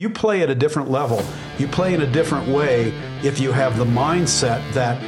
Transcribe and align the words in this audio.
You 0.00 0.08
play 0.08 0.40
at 0.40 0.48
a 0.48 0.54
different 0.54 0.90
level. 0.90 1.22
You 1.58 1.68
play 1.68 1.92
in 1.92 2.00
a 2.00 2.06
different 2.06 2.48
way 2.48 2.94
if 3.22 3.38
you 3.38 3.52
have 3.52 3.76
the 3.76 3.84
mindset 3.84 4.62
that 4.72 4.98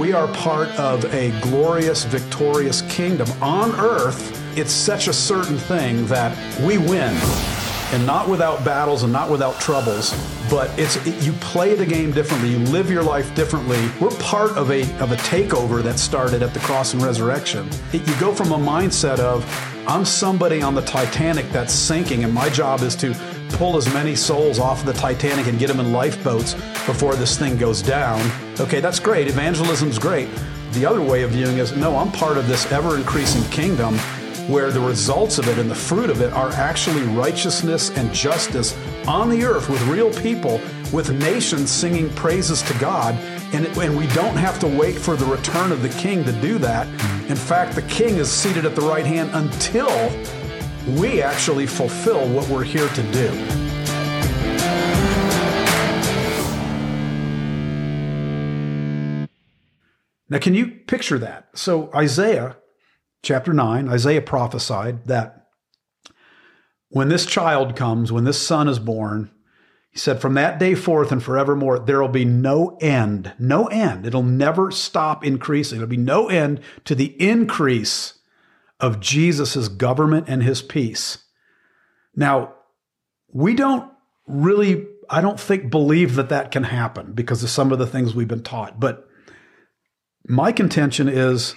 we 0.00 0.14
are 0.14 0.26
part 0.28 0.68
of 0.80 1.04
a 1.12 1.38
glorious, 1.42 2.04
victorious 2.04 2.80
kingdom 2.88 3.30
on 3.42 3.72
earth. 3.72 4.32
It's 4.56 4.72
such 4.72 5.06
a 5.06 5.12
certain 5.12 5.58
thing 5.58 6.06
that 6.06 6.34
we 6.62 6.78
win. 6.78 7.14
And 7.92 8.06
not 8.06 8.26
without 8.26 8.64
battles 8.64 9.02
and 9.02 9.12
not 9.12 9.30
without 9.30 9.60
troubles, 9.60 10.14
but 10.48 10.70
it's 10.78 10.96
it, 11.06 11.22
you 11.22 11.32
play 11.32 11.74
the 11.74 11.84
game 11.84 12.10
differently. 12.10 12.48
You 12.48 12.58
live 12.58 12.90
your 12.90 13.02
life 13.02 13.34
differently. 13.34 13.86
We're 14.00 14.16
part 14.16 14.52
of 14.52 14.70
a 14.70 14.80
of 14.98 15.12
a 15.12 15.16
takeover 15.16 15.82
that 15.82 15.98
started 15.98 16.42
at 16.42 16.54
the 16.54 16.60
cross 16.60 16.94
and 16.94 17.02
resurrection. 17.02 17.68
It, 17.92 18.08
you 18.08 18.18
go 18.18 18.34
from 18.34 18.52
a 18.52 18.58
mindset 18.58 19.18
of 19.18 19.44
I'm 19.86 20.06
somebody 20.06 20.62
on 20.62 20.74
the 20.74 20.82
Titanic 20.82 21.50
that's 21.50 21.72
sinking, 21.72 22.24
and 22.24 22.32
my 22.32 22.48
job 22.48 22.80
is 22.80 22.96
to 22.96 23.14
pull 23.50 23.76
as 23.76 23.92
many 23.92 24.14
souls 24.14 24.58
off 24.58 24.80
of 24.80 24.86
the 24.86 24.92
Titanic 24.92 25.46
and 25.46 25.58
get 25.58 25.68
them 25.68 25.80
in 25.80 25.92
lifeboats 25.92 26.54
before 26.86 27.16
this 27.16 27.38
thing 27.38 27.56
goes 27.56 27.82
down. 27.82 28.20
Okay, 28.60 28.80
that's 28.80 29.00
great. 29.00 29.28
Evangelism's 29.28 29.98
great. 29.98 30.28
The 30.72 30.84
other 30.84 31.02
way 31.02 31.22
of 31.22 31.30
viewing 31.30 31.58
is 31.58 31.76
no, 31.76 31.96
I'm 31.96 32.12
part 32.12 32.36
of 32.36 32.46
this 32.46 32.70
ever 32.70 32.96
increasing 32.96 33.42
kingdom 33.50 33.98
where 34.48 34.70
the 34.70 34.80
results 34.80 35.38
of 35.38 35.46
it 35.48 35.58
and 35.58 35.70
the 35.70 35.74
fruit 35.74 36.08
of 36.08 36.22
it 36.22 36.32
are 36.32 36.50
actually 36.52 37.02
righteousness 37.14 37.90
and 37.90 38.12
justice 38.14 38.76
on 39.06 39.28
the 39.28 39.44
earth 39.44 39.68
with 39.68 39.80
real 39.88 40.12
people, 40.14 40.60
with 40.92 41.10
nations 41.20 41.70
singing 41.70 42.08
praises 42.14 42.62
to 42.62 42.78
God. 42.78 43.14
And, 43.52 43.66
and 43.66 43.96
we 43.96 44.06
don't 44.08 44.36
have 44.36 44.58
to 44.60 44.66
wait 44.66 44.96
for 44.96 45.16
the 45.16 45.26
return 45.26 45.70
of 45.70 45.82
the 45.82 45.88
king 45.90 46.24
to 46.24 46.32
do 46.40 46.58
that. 46.58 46.86
In 47.30 47.36
fact, 47.36 47.74
the 47.74 47.82
king 47.82 48.16
is 48.16 48.30
seated 48.30 48.64
at 48.64 48.74
the 48.74 48.82
right 48.82 49.04
hand 49.04 49.30
until 49.34 49.88
we 50.96 51.22
actually 51.22 51.66
fulfill 51.66 52.28
what 52.28 52.48
we're 52.48 52.64
here 52.64 52.88
to 52.88 53.02
do. 53.12 53.30
Now, 60.30 60.38
can 60.38 60.54
you 60.54 60.66
picture 60.66 61.18
that? 61.18 61.48
So, 61.54 61.90
Isaiah 61.94 62.56
chapter 63.22 63.52
9, 63.52 63.88
Isaiah 63.88 64.22
prophesied 64.22 65.06
that 65.06 65.46
when 66.90 67.08
this 67.08 67.26
child 67.26 67.76
comes, 67.76 68.12
when 68.12 68.24
this 68.24 68.40
son 68.40 68.68
is 68.68 68.78
born, 68.78 69.30
he 69.90 69.98
said, 69.98 70.20
From 70.20 70.34
that 70.34 70.58
day 70.58 70.74
forth 70.74 71.12
and 71.12 71.22
forevermore, 71.22 71.78
there 71.78 72.00
will 72.00 72.08
be 72.08 72.24
no 72.24 72.76
end, 72.80 73.32
no 73.38 73.66
end. 73.66 74.06
It'll 74.06 74.22
never 74.22 74.70
stop 74.70 75.24
increasing. 75.24 75.78
There'll 75.78 75.88
be 75.88 75.96
no 75.96 76.28
end 76.28 76.60
to 76.84 76.94
the 76.94 77.20
increase 77.20 78.17
of 78.80 79.00
Jesus' 79.00 79.68
government 79.68 80.26
and 80.28 80.42
his 80.42 80.62
peace. 80.62 81.18
Now, 82.14 82.54
we 83.32 83.54
don't 83.54 83.90
really, 84.26 84.86
I 85.10 85.20
don't 85.20 85.40
think, 85.40 85.70
believe 85.70 86.14
that 86.14 86.28
that 86.28 86.50
can 86.50 86.64
happen 86.64 87.12
because 87.12 87.42
of 87.42 87.50
some 87.50 87.72
of 87.72 87.78
the 87.78 87.86
things 87.86 88.14
we've 88.14 88.28
been 88.28 88.42
taught. 88.42 88.78
But 88.78 89.08
my 90.26 90.52
contention 90.52 91.08
is 91.08 91.54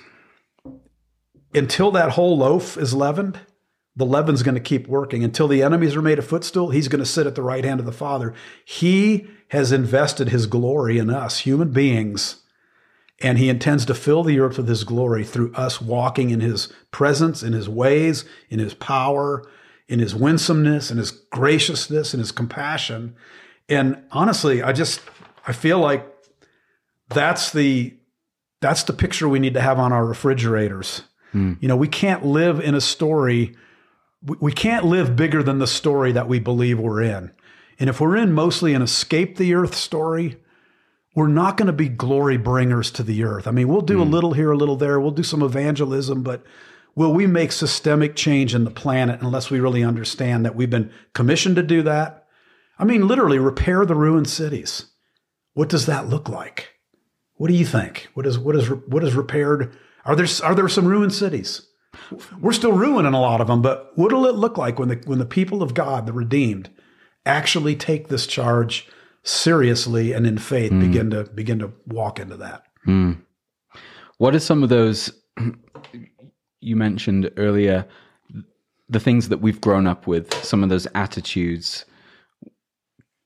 until 1.53 1.91
that 1.91 2.11
whole 2.11 2.37
loaf 2.37 2.77
is 2.77 2.93
leavened, 2.93 3.39
the 3.95 4.05
leaven's 4.05 4.43
going 4.43 4.55
to 4.55 4.61
keep 4.61 4.87
working. 4.87 5.23
Until 5.23 5.47
the 5.47 5.63
enemies 5.63 5.95
are 5.95 6.01
made 6.01 6.19
a 6.19 6.23
footstool, 6.23 6.69
he's 6.69 6.87
going 6.87 7.03
to 7.03 7.05
sit 7.05 7.27
at 7.27 7.35
the 7.35 7.41
right 7.41 7.65
hand 7.65 7.79
of 7.79 7.85
the 7.85 7.91
Father. 7.91 8.33
He 8.63 9.27
has 9.49 9.71
invested 9.71 10.29
his 10.29 10.47
glory 10.47 10.97
in 10.97 11.09
us, 11.09 11.39
human 11.39 11.71
beings 11.71 12.40
and 13.21 13.37
he 13.37 13.49
intends 13.49 13.85
to 13.85 13.93
fill 13.93 14.23
the 14.23 14.39
earth 14.39 14.57
with 14.57 14.67
his 14.67 14.83
glory 14.83 15.23
through 15.23 15.53
us 15.53 15.81
walking 15.81 16.29
in 16.29 16.39
his 16.39 16.71
presence, 16.91 17.43
in 17.43 17.53
his 17.53 17.69
ways, 17.69 18.25
in 18.49 18.59
his 18.59 18.73
power, 18.73 19.43
in 19.87 19.99
his 19.99 20.15
winsomeness, 20.15 20.91
in 20.91 20.97
his 20.97 21.11
graciousness, 21.11 22.13
in 22.13 22.19
his 22.19 22.31
compassion. 22.31 23.15
And 23.69 24.01
honestly, 24.11 24.63
I 24.63 24.73
just 24.73 25.01
I 25.47 25.53
feel 25.53 25.79
like 25.79 26.07
that's 27.09 27.51
the 27.51 27.95
that's 28.61 28.83
the 28.83 28.93
picture 28.93 29.27
we 29.27 29.39
need 29.39 29.53
to 29.55 29.61
have 29.61 29.79
on 29.79 29.91
our 29.91 30.05
refrigerators. 30.05 31.03
Mm. 31.33 31.57
You 31.61 31.67
know, 31.67 31.77
we 31.77 31.87
can't 31.87 32.25
live 32.25 32.59
in 32.59 32.75
a 32.75 32.81
story 32.81 33.55
we 34.23 34.51
can't 34.51 34.85
live 34.85 35.15
bigger 35.15 35.41
than 35.41 35.59
the 35.59 35.67
story 35.67 36.11
that 36.11 36.27
we 36.27 36.39
believe 36.39 36.79
we're 36.79 37.01
in. 37.01 37.31
And 37.79 37.89
if 37.89 37.99
we're 37.99 38.17
in 38.17 38.33
mostly 38.33 38.73
an 38.73 38.81
escape 38.81 39.37
the 39.37 39.55
earth 39.55 39.75
story, 39.75 40.37
we're 41.13 41.27
not 41.27 41.57
going 41.57 41.67
to 41.67 41.73
be 41.73 41.89
glory 41.89 42.37
bringers 42.37 42.89
to 42.91 43.03
the 43.03 43.23
earth. 43.23 43.47
I 43.47 43.51
mean, 43.51 43.67
we'll 43.67 43.81
do 43.81 43.97
mm. 43.97 44.01
a 44.01 44.05
hmm. 44.05 44.11
little 44.11 44.33
here, 44.33 44.51
a 44.51 44.57
little 44.57 44.77
there. 44.77 44.99
We'll 44.99 45.11
do 45.11 45.23
some 45.23 45.43
evangelism, 45.43 46.23
but 46.23 46.43
will 46.95 47.13
we 47.13 47.27
make 47.27 47.51
systemic 47.51 48.15
change 48.15 48.55
in 48.55 48.63
the 48.63 48.71
planet 48.71 49.21
unless 49.21 49.49
we 49.49 49.59
really 49.59 49.83
understand 49.83 50.45
that 50.45 50.55
we've 50.55 50.69
been 50.69 50.91
commissioned 51.13 51.57
to 51.57 51.63
do 51.63 51.81
that? 51.83 52.27
I 52.79 52.85
mean, 52.85 53.07
literally 53.07 53.39
repair 53.39 53.85
the 53.85 53.95
ruined 53.95 54.29
cities. 54.29 54.87
What 55.53 55.69
does 55.69 55.85
that 55.85 56.07
look 56.07 56.29
like? 56.29 56.69
What 57.35 57.49
do 57.49 57.53
you 57.53 57.65
think? 57.65 58.07
What 58.13 58.25
is 58.25 58.39
what 58.39 58.55
is 58.55 58.67
what 58.69 59.03
is 59.03 59.13
repaired? 59.13 59.75
Are 60.05 60.15
there 60.15 60.27
are 60.43 60.55
there 60.55 60.69
some 60.69 60.87
ruined 60.87 61.13
cities? 61.13 61.67
We're 62.39 62.53
still 62.53 62.71
ruining 62.71 63.13
a 63.13 63.21
lot 63.21 63.41
of 63.41 63.47
them, 63.47 63.61
but 63.61 63.91
what 63.95 64.13
will 64.13 64.25
it 64.27 64.35
look 64.35 64.57
like 64.57 64.79
when 64.79 64.89
the 64.89 65.01
when 65.05 65.19
the 65.19 65.25
people 65.25 65.61
of 65.61 65.73
God, 65.73 66.05
the 66.05 66.13
redeemed, 66.13 66.69
actually 67.25 67.75
take 67.75 68.07
this 68.07 68.25
charge? 68.25 68.87
Seriously 69.23 70.13
and 70.13 70.25
in 70.25 70.37
faith 70.37 70.71
mm. 70.71 70.79
begin 70.79 71.09
to 71.11 71.23
begin 71.25 71.59
to 71.59 71.71
walk 71.87 72.19
into 72.19 72.37
that. 72.37 72.63
Mm. 72.87 73.21
What 74.17 74.35
are 74.35 74.39
some 74.39 74.63
of 74.63 74.69
those 74.69 75.11
you 76.61 76.75
mentioned 76.75 77.31
earlier? 77.37 77.85
The 78.89 78.99
things 78.99 79.29
that 79.29 79.39
we've 79.39 79.61
grown 79.61 79.87
up 79.87 80.05
with, 80.05 80.33
some 80.43 80.63
of 80.63 80.69
those 80.69 80.87
attitudes. 80.95 81.85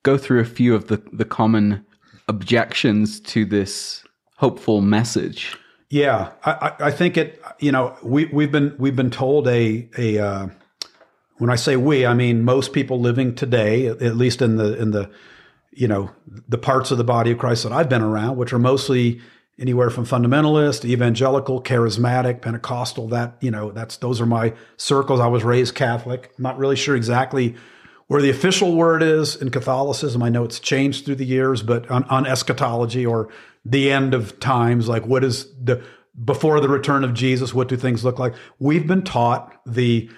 Go 0.03 0.17
through 0.17 0.39
a 0.39 0.45
few 0.45 0.75
of 0.75 0.87
the, 0.87 1.01
the 1.11 1.25
common 1.25 1.83
objections 2.27 3.19
to 3.21 3.43
this 3.45 4.03
hopeful 4.37 4.81
message. 4.81 5.57
Yeah, 5.89 6.31
I, 6.43 6.73
I 6.79 6.91
think 6.91 7.17
it. 7.17 7.41
You 7.59 7.71
know, 7.71 7.97
we 8.03 8.25
we've 8.25 8.51
been 8.51 8.75
we've 8.77 8.95
been 8.95 9.11
told 9.11 9.47
a 9.47 9.89
a. 9.97 10.19
Uh, 10.19 10.47
when 11.37 11.49
I 11.49 11.55
say 11.55 11.75
we, 11.75 12.05
I 12.05 12.13
mean 12.13 12.43
most 12.43 12.71
people 12.71 12.99
living 12.99 13.35
today, 13.35 13.87
at 13.87 14.15
least 14.15 14.41
in 14.41 14.55
the 14.55 14.79
in 14.81 14.91
the 14.91 15.11
you 15.75 15.87
know, 15.87 16.09
the 16.47 16.57
parts 16.57 16.89
of 16.91 16.97
the 16.97 17.03
body 17.03 17.31
of 17.31 17.37
Christ 17.37 17.63
that 17.63 17.71
I've 17.71 17.89
been 17.89 18.01
around, 18.01 18.37
which 18.37 18.53
are 18.53 18.59
mostly 18.59 19.21
anywhere 19.59 19.89
from 19.89 20.05
fundamentalist, 20.05 20.85
evangelical, 20.85 21.61
charismatic, 21.61 22.41
Pentecostal. 22.41 23.07
That, 23.09 23.37
you 23.41 23.51
know, 23.51 23.71
that's, 23.71 23.97
those 23.97 24.19
are 24.19 24.25
my 24.25 24.53
circles. 24.77 25.19
I 25.19 25.27
was 25.27 25.43
raised 25.43 25.75
Catholic. 25.75 26.31
I'm 26.37 26.43
not 26.43 26.57
really 26.57 26.75
sure 26.75 26.95
exactly 26.95 27.55
where 28.07 28.21
the 28.21 28.29
official 28.29 28.75
word 28.75 29.01
is 29.01 29.35
in 29.35 29.49
Catholicism. 29.49 30.21
I 30.21 30.29
know 30.29 30.43
it's 30.43 30.59
changed 30.59 31.05
through 31.05 31.15
the 31.15 31.25
years, 31.25 31.61
but 31.61 31.89
on, 31.89 32.03
on 32.05 32.25
eschatology 32.25 33.05
or 33.05 33.29
the 33.63 33.91
end 33.91 34.13
of 34.13 34.39
times, 34.39 34.87
like 34.87 35.05
what 35.05 35.23
is 35.23 35.47
the, 35.61 35.83
before 36.23 36.59
the 36.59 36.69
return 36.69 37.03
of 37.03 37.13
Jesus, 37.13 37.53
what 37.53 37.67
do 37.67 37.75
things 37.75 38.05
look 38.05 38.19
like? 38.19 38.33
We've 38.59 38.87
been 38.87 39.03
taught 39.03 39.59
the, 39.65 40.09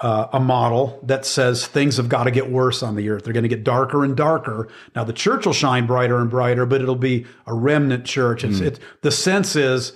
uh, 0.00 0.28
a 0.32 0.40
model 0.40 0.98
that 1.02 1.26
says 1.26 1.66
things 1.66 1.98
have 1.98 2.08
got 2.08 2.24
to 2.24 2.30
get 2.30 2.50
worse 2.50 2.82
on 2.82 2.96
the 2.96 3.10
earth. 3.10 3.24
They're 3.24 3.34
going 3.34 3.42
to 3.42 3.48
get 3.48 3.64
darker 3.64 4.02
and 4.02 4.16
darker. 4.16 4.68
Now 4.96 5.04
the 5.04 5.12
church 5.12 5.44
will 5.44 5.52
shine 5.52 5.86
brighter 5.86 6.18
and 6.18 6.30
brighter, 6.30 6.64
but 6.64 6.80
it'll 6.80 6.96
be 6.96 7.26
a 7.46 7.54
remnant 7.54 8.06
church. 8.06 8.42
It's, 8.42 8.60
mm. 8.60 8.66
it, 8.66 8.80
the 9.02 9.12
sense 9.12 9.56
is 9.56 9.92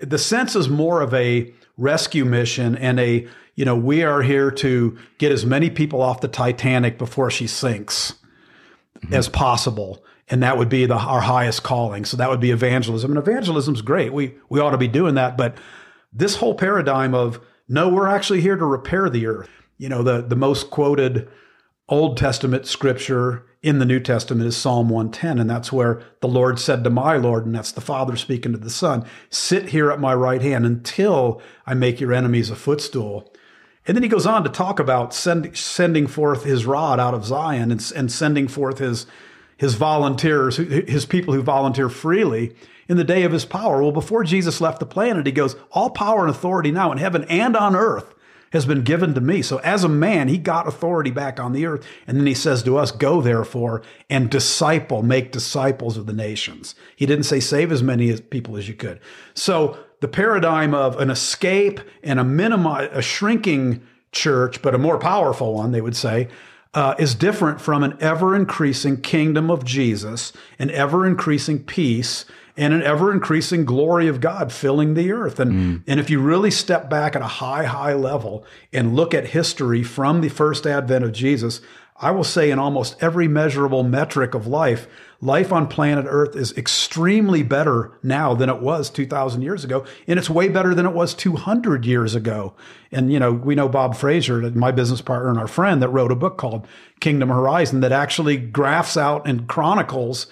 the 0.00 0.18
sense 0.18 0.56
is 0.56 0.68
more 0.68 1.00
of 1.00 1.14
a 1.14 1.52
rescue 1.76 2.24
mission 2.24 2.76
and 2.76 3.00
a 3.00 3.26
you 3.54 3.64
know 3.64 3.76
we 3.76 4.02
are 4.02 4.22
here 4.22 4.50
to 4.50 4.98
get 5.18 5.32
as 5.32 5.46
many 5.46 5.70
people 5.70 6.02
off 6.02 6.20
the 6.20 6.28
Titanic 6.28 6.98
before 6.98 7.30
she 7.30 7.46
sinks 7.46 8.14
mm-hmm. 8.98 9.14
as 9.14 9.28
possible. 9.28 10.04
And 10.28 10.42
that 10.42 10.56
would 10.56 10.68
be 10.68 10.86
the, 10.86 10.94
our 10.94 11.20
highest 11.20 11.62
calling. 11.62 12.04
So 12.04 12.16
that 12.16 12.30
would 12.30 12.40
be 12.40 12.52
evangelism. 12.52 13.10
And 13.10 13.18
evangelism's 13.18 13.82
great. 13.82 14.12
We 14.12 14.34
we 14.48 14.60
ought 14.60 14.70
to 14.70 14.78
be 14.78 14.88
doing 14.88 15.14
that. 15.14 15.36
But 15.36 15.56
this 16.12 16.36
whole 16.36 16.54
paradigm 16.54 17.14
of 17.14 17.40
no, 17.68 17.88
we're 17.88 18.08
actually 18.08 18.40
here 18.40 18.56
to 18.56 18.64
repair 18.64 19.08
the 19.08 19.26
earth. 19.26 19.50
You 19.78 19.88
know, 19.88 20.02
the, 20.02 20.22
the 20.22 20.36
most 20.36 20.70
quoted 20.70 21.28
Old 21.88 22.16
Testament 22.16 22.66
scripture 22.66 23.44
in 23.62 23.78
the 23.78 23.84
New 23.84 24.00
Testament 24.00 24.46
is 24.46 24.56
Psalm 24.56 24.88
110. 24.88 25.38
And 25.38 25.48
that's 25.48 25.72
where 25.72 26.02
the 26.20 26.28
Lord 26.28 26.58
said 26.58 26.82
to 26.84 26.90
my 26.90 27.16
Lord, 27.16 27.46
and 27.46 27.54
that's 27.54 27.72
the 27.72 27.80
Father 27.80 28.16
speaking 28.16 28.52
to 28.52 28.58
the 28.58 28.70
Son, 28.70 29.04
sit 29.30 29.68
here 29.68 29.90
at 29.90 30.00
my 30.00 30.14
right 30.14 30.42
hand 30.42 30.66
until 30.66 31.40
I 31.66 31.74
make 31.74 32.00
your 32.00 32.12
enemies 32.12 32.50
a 32.50 32.56
footstool. 32.56 33.32
And 33.86 33.96
then 33.96 34.02
he 34.02 34.08
goes 34.08 34.26
on 34.26 34.44
to 34.44 34.50
talk 34.50 34.78
about 34.78 35.14
send, 35.14 35.56
sending 35.56 36.06
forth 36.06 36.44
his 36.44 36.66
rod 36.66 37.00
out 37.00 37.14
of 37.14 37.24
Zion 37.24 37.70
and, 37.70 37.92
and 37.94 38.10
sending 38.10 38.48
forth 38.48 38.78
his, 38.78 39.06
his 39.56 39.74
volunteers, 39.74 40.56
his 40.56 41.06
people 41.06 41.34
who 41.34 41.42
volunteer 41.42 41.88
freely 41.88 42.54
in 42.92 42.98
the 42.98 43.04
day 43.04 43.24
of 43.24 43.32
his 43.32 43.44
power. 43.44 43.82
Well, 43.82 43.90
before 43.90 44.22
Jesus 44.22 44.60
left 44.60 44.78
the 44.78 44.86
planet, 44.86 45.26
he 45.26 45.32
goes, 45.32 45.56
All 45.72 45.90
power 45.90 46.20
and 46.20 46.30
authority 46.30 46.70
now 46.70 46.92
in 46.92 46.98
heaven 46.98 47.24
and 47.24 47.56
on 47.56 47.74
earth 47.74 48.14
has 48.52 48.66
been 48.66 48.82
given 48.82 49.14
to 49.14 49.20
me. 49.20 49.40
So 49.40 49.56
as 49.58 49.82
a 49.82 49.88
man, 49.88 50.28
he 50.28 50.36
got 50.36 50.68
authority 50.68 51.10
back 51.10 51.40
on 51.40 51.52
the 51.52 51.64
earth. 51.64 51.86
And 52.06 52.18
then 52.18 52.26
he 52.26 52.34
says 52.34 52.62
to 52.64 52.76
us, 52.76 52.92
Go 52.92 53.22
therefore 53.22 53.82
and 54.10 54.30
disciple, 54.30 55.02
make 55.02 55.32
disciples 55.32 55.96
of 55.96 56.06
the 56.06 56.12
nations. 56.12 56.74
He 56.94 57.06
didn't 57.06 57.24
say 57.24 57.40
save 57.40 57.72
as 57.72 57.82
many 57.82 58.20
people 58.20 58.56
as 58.56 58.68
you 58.68 58.74
could. 58.74 59.00
So 59.34 59.78
the 60.00 60.08
paradigm 60.08 60.74
of 60.74 61.00
an 61.00 61.08
escape 61.08 61.80
and 62.02 62.20
a 62.20 62.24
minimize, 62.24 62.90
a 62.92 63.02
shrinking 63.02 63.82
church, 64.12 64.60
but 64.60 64.74
a 64.74 64.78
more 64.78 64.98
powerful 64.98 65.54
one, 65.54 65.72
they 65.72 65.80
would 65.80 65.96
say, 65.96 66.28
uh, 66.74 66.94
is 66.98 67.14
different 67.14 67.60
from 67.60 67.82
an 67.82 67.96
ever 68.00 68.34
increasing 68.34 69.00
kingdom 69.00 69.50
of 69.50 69.64
Jesus, 69.64 70.32
an 70.58 70.70
ever 70.70 71.06
increasing 71.06 71.62
peace, 71.62 72.24
and 72.56 72.74
an 72.74 72.82
ever 72.82 73.12
increasing 73.12 73.64
glory 73.64 74.08
of 74.08 74.20
God 74.20 74.52
filling 74.52 74.94
the 74.94 75.12
earth. 75.12 75.40
And, 75.40 75.52
mm. 75.52 75.82
and 75.86 75.98
if 75.98 76.10
you 76.10 76.20
really 76.20 76.50
step 76.50 76.90
back 76.90 77.16
at 77.16 77.22
a 77.22 77.26
high, 77.26 77.64
high 77.64 77.94
level 77.94 78.44
and 78.72 78.94
look 78.94 79.14
at 79.14 79.28
history 79.28 79.82
from 79.82 80.20
the 80.20 80.28
first 80.28 80.66
advent 80.66 81.04
of 81.04 81.12
Jesus, 81.12 81.60
I 81.96 82.10
will 82.10 82.24
say 82.24 82.50
in 82.50 82.58
almost 82.58 82.96
every 83.02 83.28
measurable 83.28 83.84
metric 83.84 84.34
of 84.34 84.46
life, 84.46 84.86
life 85.22 85.52
on 85.52 85.68
planet 85.68 86.04
Earth 86.08 86.34
is 86.34 86.52
extremely 86.58 87.44
better 87.44 87.96
now 88.02 88.34
than 88.34 88.50
it 88.50 88.60
was 88.60 88.90
2,000 88.90 89.40
years 89.40 89.64
ago. 89.64 89.86
And 90.08 90.18
it's 90.18 90.28
way 90.28 90.48
better 90.48 90.74
than 90.74 90.84
it 90.84 90.92
was 90.92 91.14
200 91.14 91.86
years 91.86 92.16
ago. 92.16 92.54
And, 92.90 93.10
you 93.10 93.20
know, 93.20 93.32
we 93.32 93.54
know 93.54 93.68
Bob 93.68 93.94
Fraser, 93.94 94.50
my 94.50 94.72
business 94.72 95.00
partner 95.00 95.30
and 95.30 95.38
our 95.38 95.46
friend, 95.46 95.80
that 95.80 95.88
wrote 95.88 96.10
a 96.10 96.16
book 96.16 96.38
called 96.38 96.66
Kingdom 97.00 97.28
Horizon 97.28 97.80
that 97.80 97.92
actually 97.92 98.36
graphs 98.36 98.96
out 98.96 99.26
and 99.26 99.46
chronicles 99.48 100.26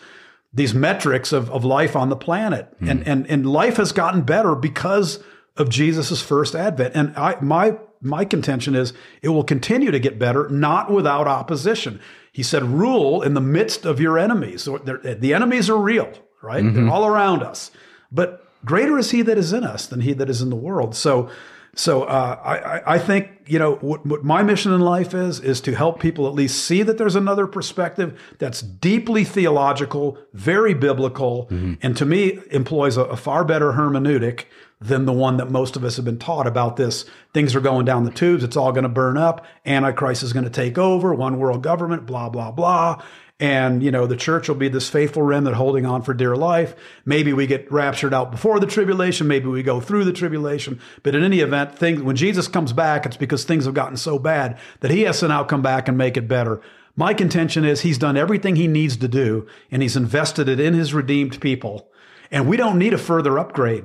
these 0.52 0.74
metrics 0.74 1.32
of, 1.32 1.48
of 1.50 1.64
life 1.64 1.94
on 1.94 2.08
the 2.08 2.16
planet. 2.16 2.76
Mm. 2.80 2.90
And, 2.90 3.06
and, 3.06 3.26
and 3.30 3.46
life 3.46 3.76
has 3.76 3.92
gotten 3.92 4.22
better 4.22 4.56
because 4.56 5.22
of 5.56 5.68
Jesus' 5.68 6.20
first 6.20 6.56
advent. 6.56 6.96
And 6.96 7.16
I, 7.16 7.40
my, 7.40 7.78
my 8.00 8.24
contention 8.24 8.74
is 8.74 8.92
it 9.22 9.28
will 9.28 9.44
continue 9.44 9.90
to 9.90 9.98
get 9.98 10.18
better, 10.18 10.48
not 10.48 10.90
without 10.90 11.26
opposition. 11.26 12.00
He 12.32 12.42
said, 12.42 12.62
rule 12.62 13.22
in 13.22 13.34
the 13.34 13.40
midst 13.40 13.84
of 13.84 14.00
your 14.00 14.18
enemies. 14.18 14.62
So 14.62 14.78
the 14.78 15.34
enemies 15.34 15.68
are 15.68 15.76
real, 15.76 16.12
right? 16.42 16.64
Mm-hmm. 16.64 16.74
They're 16.74 16.94
all 16.94 17.06
around 17.06 17.42
us. 17.42 17.70
But 18.12 18.46
greater 18.64 18.98
is 18.98 19.10
he 19.10 19.22
that 19.22 19.38
is 19.38 19.52
in 19.52 19.64
us 19.64 19.86
than 19.86 20.00
he 20.00 20.12
that 20.14 20.30
is 20.30 20.40
in 20.42 20.50
the 20.50 20.56
world. 20.56 20.94
So, 20.94 21.30
so 21.74 22.02
uh, 22.02 22.38
I, 22.44 22.94
I 22.94 22.98
think 22.98 23.30
you 23.46 23.58
know 23.58 23.76
what, 23.76 24.04
what, 24.04 24.24
my 24.24 24.42
mission 24.42 24.72
in 24.72 24.80
life 24.80 25.14
is 25.14 25.40
is 25.40 25.60
to 25.62 25.74
help 25.74 26.00
people 26.00 26.26
at 26.26 26.34
least 26.34 26.64
see 26.64 26.82
that 26.82 26.98
there's 26.98 27.16
another 27.16 27.46
perspective 27.46 28.20
that's 28.38 28.60
deeply 28.60 29.24
theological, 29.24 30.18
very 30.32 30.74
biblical, 30.74 31.46
mm-hmm. 31.46 31.74
and 31.82 31.96
to 31.96 32.04
me 32.04 32.40
employs 32.50 32.96
a, 32.96 33.02
a 33.04 33.16
far 33.16 33.44
better 33.44 33.72
hermeneutic 33.72 34.44
than 34.80 35.04
the 35.04 35.12
one 35.12 35.36
that 35.36 35.50
most 35.50 35.76
of 35.76 35.84
us 35.84 35.96
have 35.96 36.04
been 36.04 36.18
taught 36.18 36.46
about 36.46 36.76
this. 36.76 37.04
Things 37.34 37.54
are 37.54 37.60
going 37.60 37.84
down 37.84 38.04
the 38.04 38.10
tubes. 38.10 38.42
It's 38.42 38.56
all 38.56 38.72
going 38.72 38.84
to 38.84 38.88
burn 38.88 39.18
up. 39.18 39.44
Antichrist 39.66 40.22
is 40.22 40.32
going 40.32 40.44
to 40.44 40.50
take 40.50 40.78
over. 40.78 41.14
One 41.14 41.38
world 41.38 41.62
government. 41.62 42.06
Blah 42.06 42.30
blah 42.30 42.50
blah. 42.50 43.02
And, 43.40 43.82
you 43.82 43.90
know, 43.90 44.06
the 44.06 44.18
church 44.18 44.48
will 44.48 44.56
be 44.56 44.68
this 44.68 44.90
faithful 44.90 45.22
remnant 45.22 45.56
holding 45.56 45.86
on 45.86 46.02
for 46.02 46.12
dear 46.12 46.36
life. 46.36 46.74
Maybe 47.06 47.32
we 47.32 47.46
get 47.46 47.72
raptured 47.72 48.12
out 48.12 48.30
before 48.30 48.60
the 48.60 48.66
tribulation. 48.66 49.26
Maybe 49.26 49.46
we 49.46 49.62
go 49.62 49.80
through 49.80 50.04
the 50.04 50.12
tribulation. 50.12 50.78
But 51.02 51.14
in 51.14 51.24
any 51.24 51.40
event, 51.40 51.76
things, 51.76 52.02
when 52.02 52.16
Jesus 52.16 52.48
comes 52.48 52.74
back, 52.74 53.06
it's 53.06 53.16
because 53.16 53.44
things 53.44 53.64
have 53.64 53.72
gotten 53.72 53.96
so 53.96 54.18
bad 54.18 54.58
that 54.80 54.90
he 54.90 55.02
has 55.02 55.20
to 55.20 55.28
now 55.28 55.42
come 55.44 55.62
back 55.62 55.88
and 55.88 55.96
make 55.96 56.18
it 56.18 56.28
better. 56.28 56.60
My 56.96 57.14
contention 57.14 57.64
is 57.64 57.80
he's 57.80 57.96
done 57.96 58.18
everything 58.18 58.56
he 58.56 58.68
needs 58.68 58.98
to 58.98 59.08
do 59.08 59.46
and 59.70 59.80
he's 59.80 59.96
invested 59.96 60.46
it 60.46 60.60
in 60.60 60.74
his 60.74 60.92
redeemed 60.92 61.40
people. 61.40 61.90
And 62.30 62.46
we 62.46 62.58
don't 62.58 62.78
need 62.78 62.92
a 62.92 62.98
further 62.98 63.38
upgrade. 63.38 63.84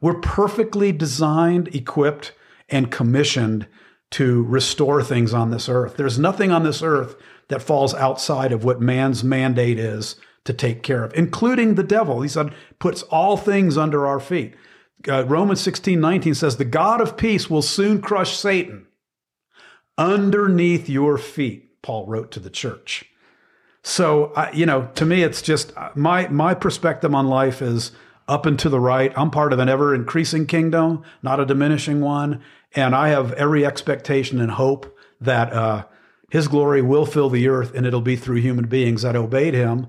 We're 0.00 0.20
perfectly 0.20 0.90
designed, 0.90 1.74
equipped, 1.74 2.32
and 2.70 2.90
commissioned 2.90 3.66
to 4.12 4.44
restore 4.44 5.02
things 5.02 5.34
on 5.34 5.50
this 5.50 5.68
earth. 5.68 5.96
There's 5.96 6.18
nothing 6.18 6.50
on 6.50 6.62
this 6.62 6.82
earth 6.82 7.16
that 7.48 7.62
falls 7.62 7.94
outside 7.94 8.52
of 8.52 8.64
what 8.64 8.80
man's 8.80 9.22
mandate 9.22 9.78
is 9.78 10.16
to 10.44 10.52
take 10.52 10.82
care 10.82 11.04
of, 11.04 11.12
including 11.14 11.74
the 11.74 11.82
devil. 11.82 12.22
He 12.22 12.28
said, 12.28 12.54
puts 12.78 13.02
all 13.04 13.36
things 13.36 13.76
under 13.76 14.06
our 14.06 14.20
feet. 14.20 14.54
Uh, 15.08 15.24
Romans 15.24 15.60
16, 15.60 16.00
19 16.00 16.34
says, 16.34 16.56
The 16.56 16.64
God 16.64 17.00
of 17.00 17.16
peace 17.16 17.50
will 17.50 17.62
soon 17.62 18.00
crush 18.00 18.36
Satan 18.36 18.86
underneath 19.98 20.88
your 20.88 21.18
feet, 21.18 21.82
Paul 21.82 22.06
wrote 22.06 22.30
to 22.32 22.40
the 22.40 22.50
church. 22.50 23.04
So, 23.82 24.32
you 24.52 24.66
know, 24.66 24.90
to 24.96 25.06
me, 25.06 25.22
it's 25.22 25.42
just 25.42 25.76
uh, 25.76 25.90
my, 25.94 26.28
my 26.28 26.54
perspective 26.54 27.14
on 27.14 27.28
life 27.28 27.62
is 27.62 27.92
up 28.26 28.44
and 28.44 28.58
to 28.58 28.68
the 28.68 28.80
right. 28.80 29.12
I'm 29.16 29.30
part 29.30 29.52
of 29.52 29.60
an 29.60 29.68
ever 29.68 29.94
increasing 29.94 30.46
kingdom, 30.46 31.04
not 31.22 31.38
a 31.38 31.46
diminishing 31.46 32.00
one. 32.00 32.42
And 32.74 32.94
I 32.96 33.08
have 33.08 33.32
every 33.34 33.64
expectation 33.64 34.40
and 34.40 34.50
hope 34.50 34.98
that 35.20 35.52
uh, 35.52 35.84
his 36.30 36.48
glory 36.48 36.82
will 36.82 37.06
fill 37.06 37.30
the 37.30 37.48
earth, 37.48 37.72
and 37.74 37.86
it'll 37.86 38.00
be 38.00 38.16
through 38.16 38.40
human 38.40 38.66
beings 38.66 39.02
that 39.02 39.16
obeyed 39.16 39.54
him, 39.54 39.86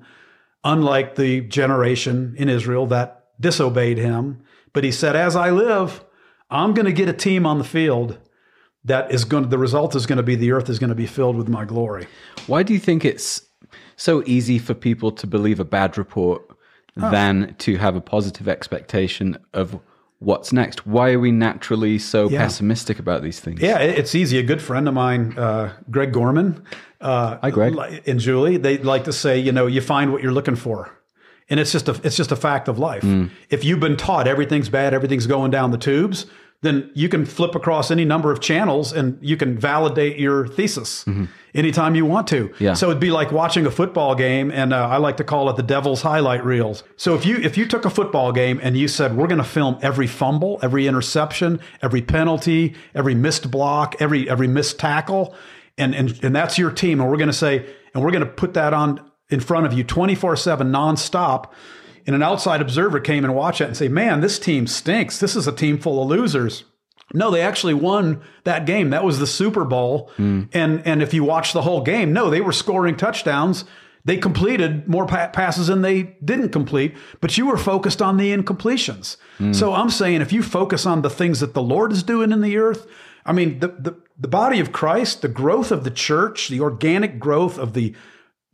unlike 0.64 1.16
the 1.16 1.42
generation 1.42 2.36
in 2.38 2.50
Israel 2.50 2.86
that 2.88 3.26
disobeyed 3.40 3.98
him. 3.98 4.42
But 4.74 4.84
he 4.84 4.92
said, 4.92 5.16
As 5.16 5.36
I 5.36 5.50
live, 5.50 6.04
I'm 6.50 6.74
going 6.74 6.86
to 6.86 6.92
get 6.92 7.10
a 7.10 7.14
team 7.14 7.46
on 7.46 7.58
the 7.58 7.64
field 7.64 8.20
that 8.86 9.12
is 9.12 9.26
going 9.26 9.44
to, 9.44 9.50
the 9.50 9.58
result 9.58 9.96
is 9.96 10.06
going 10.06 10.18
to 10.18 10.24
be 10.24 10.36
the 10.36 10.52
earth 10.52 10.70
is 10.70 10.80
going 10.80 10.90
to 10.90 10.96
be 10.96 11.08
filled 11.08 11.36
with 11.36 11.50
my 11.50 11.66
glory. 11.66 12.08
Why 12.46 12.64
do 12.64 12.74
you 12.74 12.80
think 12.80 13.04
it's 13.04 13.42
so 13.96 14.24
easy 14.26 14.60
for 14.60 14.74
people 14.74 15.12
to 15.12 15.28
believe 15.28 15.60
a 15.60 15.66
bad 15.66 15.98
report 15.98 16.44
oh. 17.02 17.12
than 17.12 17.56
to 17.60 17.78
have 17.78 17.96
a 17.96 18.02
positive 18.02 18.48
expectation 18.48 19.38
of 19.54 19.80
what's 20.20 20.52
next? 20.52 20.86
Why 20.86 21.12
are 21.12 21.20
we 21.20 21.32
naturally 21.32 22.00
so 22.00 22.30
yeah. 22.30 22.44
pessimistic 22.44 23.00
about 23.00 23.22
these 23.22 23.40
things? 23.40 23.62
Yeah, 23.62 23.80
it's 23.80 24.16
easy. 24.16 24.38
A 24.38 24.44
good 24.44 24.62
friend 24.62 24.88
of 24.88 24.94
mine, 24.94 25.38
uh, 25.38 25.74
Greg 25.90 26.12
Gorman, 26.12 26.64
uh, 27.02 27.38
hi 27.42 27.52
Greg, 27.52 28.04
and 28.08 28.20
Julie, 28.20 28.58
they 28.58 28.78
like 28.80 29.04
to 29.06 29.14
say, 29.14 29.40
you 29.40 29.52
know, 29.52 29.68
you 29.68 29.82
find 29.82 30.12
what 30.12 30.22
you're 30.22 30.32
looking 30.32 30.56
for. 30.56 30.94
And 31.50 31.62
it's 31.62 31.72
just 31.72 31.88
a 31.88 32.00
it's 32.04 32.18
just 32.18 32.32
a 32.32 32.36
fact 32.36 32.68
of 32.68 32.78
life. 32.78 33.04
Mm. 33.04 33.30
If 33.50 33.64
you've 33.64 33.80
been 33.80 33.96
taught 33.96 34.28
everything's 34.28 34.68
bad, 34.68 34.94
everything's 34.94 35.28
going 35.28 35.50
down 35.50 35.72
the 35.72 35.78
tubes, 35.78 36.26
then 36.62 36.90
you 36.96 37.08
can 37.08 37.26
flip 37.26 37.54
across 37.54 37.92
any 37.92 38.04
number 38.04 38.32
of 38.32 38.40
channels 38.40 38.92
and 38.92 39.18
you 39.22 39.38
can 39.38 39.58
validate 39.58 40.18
your 40.18 40.48
thesis 40.48 41.04
mm-hmm. 41.04 41.26
anytime 41.54 41.94
you 41.94 42.06
want 42.06 42.28
to. 42.28 42.52
Yeah. 42.58 42.74
So 42.74 42.90
it'd 42.90 43.00
be 43.00 43.12
like 43.12 43.32
watching 43.32 43.66
a 43.68 43.72
football 43.72 44.16
game, 44.16 44.50
and 44.52 44.74
uh, 44.74 44.88
I 44.88 44.98
like 44.98 45.18
to 45.18 45.24
call 45.24 45.50
it 45.50 45.56
the 45.56 45.64
devil's 45.64 46.02
highlight 46.02 46.44
reels. 46.44 46.84
So 46.96 47.14
if 47.14 47.26
you 47.26 47.38
if 47.38 47.58
you 47.58 47.68
took 47.68 47.86
a 47.86 47.90
football 47.90 48.32
game 48.32 48.60
and 48.64 48.76
you 48.76 48.88
said 48.88 49.16
we're 49.16 49.28
going 49.28 49.38
to 49.38 49.44
film 49.44 49.78
every 49.82 50.08
fumble, 50.08 50.60
every 50.64 50.88
interception, 50.88 51.60
every 51.84 52.02
penalty, 52.02 52.76
every 52.96 53.14
missed 53.14 53.52
block, 53.52 53.96
every 54.00 54.30
every 54.30 54.48
missed 54.48 54.80
tackle, 54.80 55.36
and 55.78 55.94
and 55.94 56.20
and 56.24 56.36
that's 56.36 56.58
your 56.58 56.72
team, 56.72 57.00
and 57.00 57.10
we're 57.10 57.18
going 57.18 57.28
to 57.28 57.34
say 57.34 57.66
and 57.94 58.04
we're 58.04 58.12
going 58.12 58.26
to 58.26 58.32
put 58.32 58.54
that 58.56 58.74
on 58.74 59.04
in 59.30 59.40
front 59.40 59.66
of 59.66 59.74
you 59.74 59.84
24 59.84 60.36
7 60.36 60.72
nonstop 60.72 61.52
and 62.08 62.16
an 62.16 62.24
outside 62.24 62.62
observer 62.62 63.00
came 63.00 63.24
and 63.24 63.36
watched 63.36 63.62
it 63.62 63.66
and 63.66 63.78
say, 63.78 63.90
man, 63.90 64.22
this 64.22 64.40
team 64.40 64.66
stinks. 64.66 65.20
This 65.20 65.36
is 65.36 65.46
a 65.48 65.52
team 65.52 65.78
full 65.78 66.02
of 66.02 66.10
losers. 66.10 66.64
No, 67.14 67.30
they 67.30 67.42
actually 67.42 67.74
won 67.74 68.22
that 68.44 68.66
game. 68.66 68.90
That 68.90 69.04
was 69.04 69.20
the 69.20 69.28
Super 69.28 69.64
Bowl. 69.64 70.12
Mm. 70.18 70.50
And 70.54 70.86
and 70.86 71.02
if 71.02 71.14
you 71.14 71.24
watch 71.24 71.54
the 71.54 71.62
whole 71.62 71.82
game, 71.82 72.12
no, 72.12 72.30
they 72.30 72.42
were 72.42 72.52
scoring 72.52 72.98
touchdowns. 72.98 73.66
They 74.04 74.18
completed 74.18 74.88
more 74.88 75.06
pa- 75.06 75.28
passes 75.28 75.68
than 75.68 75.82
they 75.82 76.16
didn't 76.24 76.50
complete, 76.50 76.96
but 77.20 77.38
you 77.38 77.46
were 77.46 77.58
focused 77.58 78.02
on 78.02 78.16
the 78.16 78.36
incompletions. 78.36 79.18
Mm. 79.38 79.54
So 79.54 79.74
I'm 79.74 79.90
saying 79.90 80.22
if 80.22 80.32
you 80.32 80.42
focus 80.42 80.86
on 80.86 81.02
the 81.02 81.10
things 81.10 81.42
that 81.42 81.54
the 81.54 81.62
Lord 81.62 81.92
is 81.92 82.04
doing 82.04 82.32
in 82.32 82.40
the 82.40 82.58
earth, 82.58 82.88
I 83.26 83.34
mean, 83.34 83.60
the, 83.60 83.68
the, 83.68 83.98
the 84.18 84.30
body 84.30 84.62
of 84.62 84.72
Christ, 84.72 85.22
the 85.22 85.28
growth 85.28 85.74
of 85.74 85.84
the 85.84 85.92
church, 85.92 86.48
the 86.48 86.62
organic 86.62 87.20
growth 87.20 87.58
of 87.58 87.74
the 87.74 87.94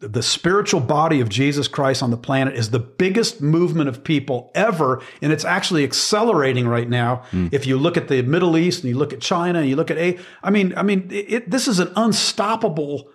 the 0.07 0.23
spiritual 0.23 0.81
body 0.81 1.21
of 1.21 1.29
Jesus 1.29 1.67
Christ 1.67 2.03
on 2.03 2.11
the 2.11 2.17
planet 2.17 2.55
is 2.55 2.71
the 2.71 2.79
biggest 2.79 3.41
movement 3.41 3.89
of 3.89 4.03
people 4.03 4.51
ever. 4.53 5.01
And 5.21 5.31
it's 5.31 5.45
actually 5.45 5.83
accelerating 5.83 6.67
right 6.67 6.89
now. 6.89 7.23
Mm. 7.31 7.53
If 7.53 7.65
you 7.65 7.77
look 7.77 7.95
at 7.97 8.09
the 8.09 8.21
Middle 8.21 8.57
East 8.57 8.83
and 8.83 8.89
you 8.89 8.97
look 8.97 9.13
at 9.13 9.21
China 9.21 9.59
and 9.59 9.69
you 9.69 9.75
look 9.75 9.91
at 9.91 9.97
A, 9.97 10.19
I 10.43 10.49
mean, 10.49 10.73
I 10.75 10.83
mean, 10.83 11.07
it, 11.09 11.49
this 11.49 11.67
is 11.67 11.79
an 11.79 11.91
unstoppable, 11.95 13.09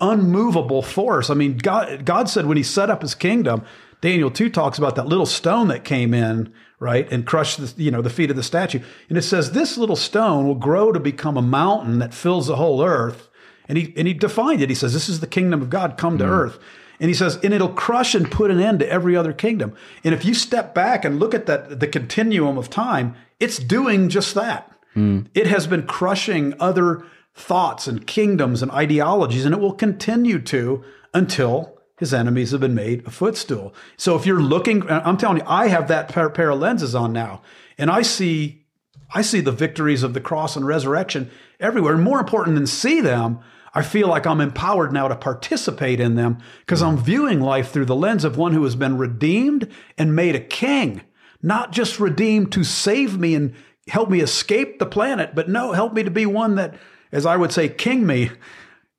unmovable 0.00 0.82
force. 0.82 1.30
I 1.30 1.34
mean, 1.34 1.56
God, 1.58 2.04
God 2.04 2.28
said 2.28 2.46
when 2.46 2.56
he 2.56 2.62
set 2.62 2.90
up 2.90 3.02
his 3.02 3.14
kingdom, 3.14 3.64
Daniel 4.00 4.30
2 4.30 4.48
talks 4.48 4.78
about 4.78 4.96
that 4.96 5.06
little 5.06 5.26
stone 5.26 5.68
that 5.68 5.84
came 5.84 6.14
in, 6.14 6.52
right, 6.78 7.10
and 7.12 7.26
crushed 7.26 7.58
the, 7.58 7.82
you 7.82 7.90
know, 7.90 8.00
the 8.00 8.08
feet 8.08 8.30
of 8.30 8.36
the 8.36 8.42
statue. 8.42 8.80
And 9.08 9.18
it 9.18 9.22
says 9.22 9.52
this 9.52 9.76
little 9.76 9.96
stone 9.96 10.46
will 10.46 10.54
grow 10.54 10.92
to 10.92 11.00
become 11.00 11.36
a 11.36 11.42
mountain 11.42 11.98
that 11.98 12.14
fills 12.14 12.46
the 12.46 12.56
whole 12.56 12.82
earth 12.82 13.29
and 13.70 13.78
he 13.78 13.94
and 13.96 14.06
he 14.06 14.12
defined 14.12 14.60
it. 14.60 14.68
He 14.68 14.74
says, 14.74 14.92
This 14.92 15.08
is 15.08 15.20
the 15.20 15.26
kingdom 15.26 15.62
of 15.62 15.70
God 15.70 15.96
come 15.96 16.18
to 16.18 16.24
mm. 16.24 16.28
earth. 16.28 16.58
And 17.00 17.08
he 17.08 17.14
says, 17.14 17.38
and 17.42 17.54
it'll 17.54 17.70
crush 17.70 18.14
and 18.14 18.30
put 18.30 18.50
an 18.50 18.60
end 18.60 18.80
to 18.80 18.88
every 18.88 19.16
other 19.16 19.32
kingdom. 19.32 19.74
And 20.04 20.12
if 20.12 20.22
you 20.22 20.34
step 20.34 20.74
back 20.74 21.02
and 21.02 21.18
look 21.18 21.32
at 21.32 21.46
that 21.46 21.80
the 21.80 21.86
continuum 21.86 22.58
of 22.58 22.68
time, 22.68 23.16
it's 23.40 23.58
doing 23.58 24.10
just 24.10 24.34
that. 24.34 24.70
Mm. 24.94 25.28
It 25.32 25.46
has 25.46 25.66
been 25.66 25.86
crushing 25.86 26.54
other 26.60 27.02
thoughts 27.34 27.86
and 27.86 28.06
kingdoms 28.06 28.62
and 28.62 28.70
ideologies, 28.70 29.46
and 29.46 29.54
it 29.54 29.60
will 29.60 29.72
continue 29.72 30.40
to 30.40 30.84
until 31.14 31.78
his 31.98 32.12
enemies 32.12 32.50
have 32.50 32.60
been 32.60 32.74
made 32.74 33.06
a 33.06 33.10
footstool. 33.10 33.74
So 33.96 34.16
if 34.16 34.26
you're 34.26 34.42
looking, 34.42 34.88
I'm 34.90 35.16
telling 35.16 35.38
you, 35.38 35.44
I 35.46 35.68
have 35.68 35.88
that 35.88 36.08
pair, 36.08 36.28
pair 36.28 36.50
of 36.50 36.58
lenses 36.58 36.94
on 36.94 37.12
now, 37.12 37.42
and 37.78 37.90
I 37.90 38.02
see, 38.02 38.66
I 39.14 39.22
see 39.22 39.40
the 39.40 39.52
victories 39.52 40.02
of 40.02 40.12
the 40.12 40.20
cross 40.20 40.56
and 40.56 40.66
resurrection 40.66 41.30
everywhere. 41.58 41.94
And 41.94 42.02
more 42.02 42.20
important 42.20 42.56
than 42.56 42.66
see 42.66 43.00
them, 43.00 43.40
I 43.74 43.82
feel 43.82 44.08
like 44.08 44.26
I'm 44.26 44.40
empowered 44.40 44.92
now 44.92 45.08
to 45.08 45.14
participate 45.16 46.00
in 46.00 46.16
them 46.16 46.38
because 46.60 46.82
I'm 46.82 46.98
viewing 46.98 47.40
life 47.40 47.70
through 47.70 47.84
the 47.86 47.94
lens 47.96 48.24
of 48.24 48.36
one 48.36 48.52
who 48.52 48.64
has 48.64 48.74
been 48.76 48.98
redeemed 48.98 49.68
and 49.96 50.16
made 50.16 50.34
a 50.34 50.40
king, 50.40 51.02
not 51.42 51.70
just 51.72 52.00
redeemed 52.00 52.50
to 52.52 52.64
save 52.64 53.18
me 53.18 53.34
and 53.34 53.54
help 53.88 54.10
me 54.10 54.20
escape 54.20 54.78
the 54.78 54.86
planet, 54.86 55.34
but 55.34 55.48
no, 55.48 55.72
help 55.72 55.92
me 55.94 56.02
to 56.02 56.10
be 56.10 56.26
one 56.26 56.56
that, 56.56 56.74
as 57.12 57.24
I 57.26 57.36
would 57.36 57.52
say, 57.52 57.68
king 57.68 58.06
me 58.06 58.30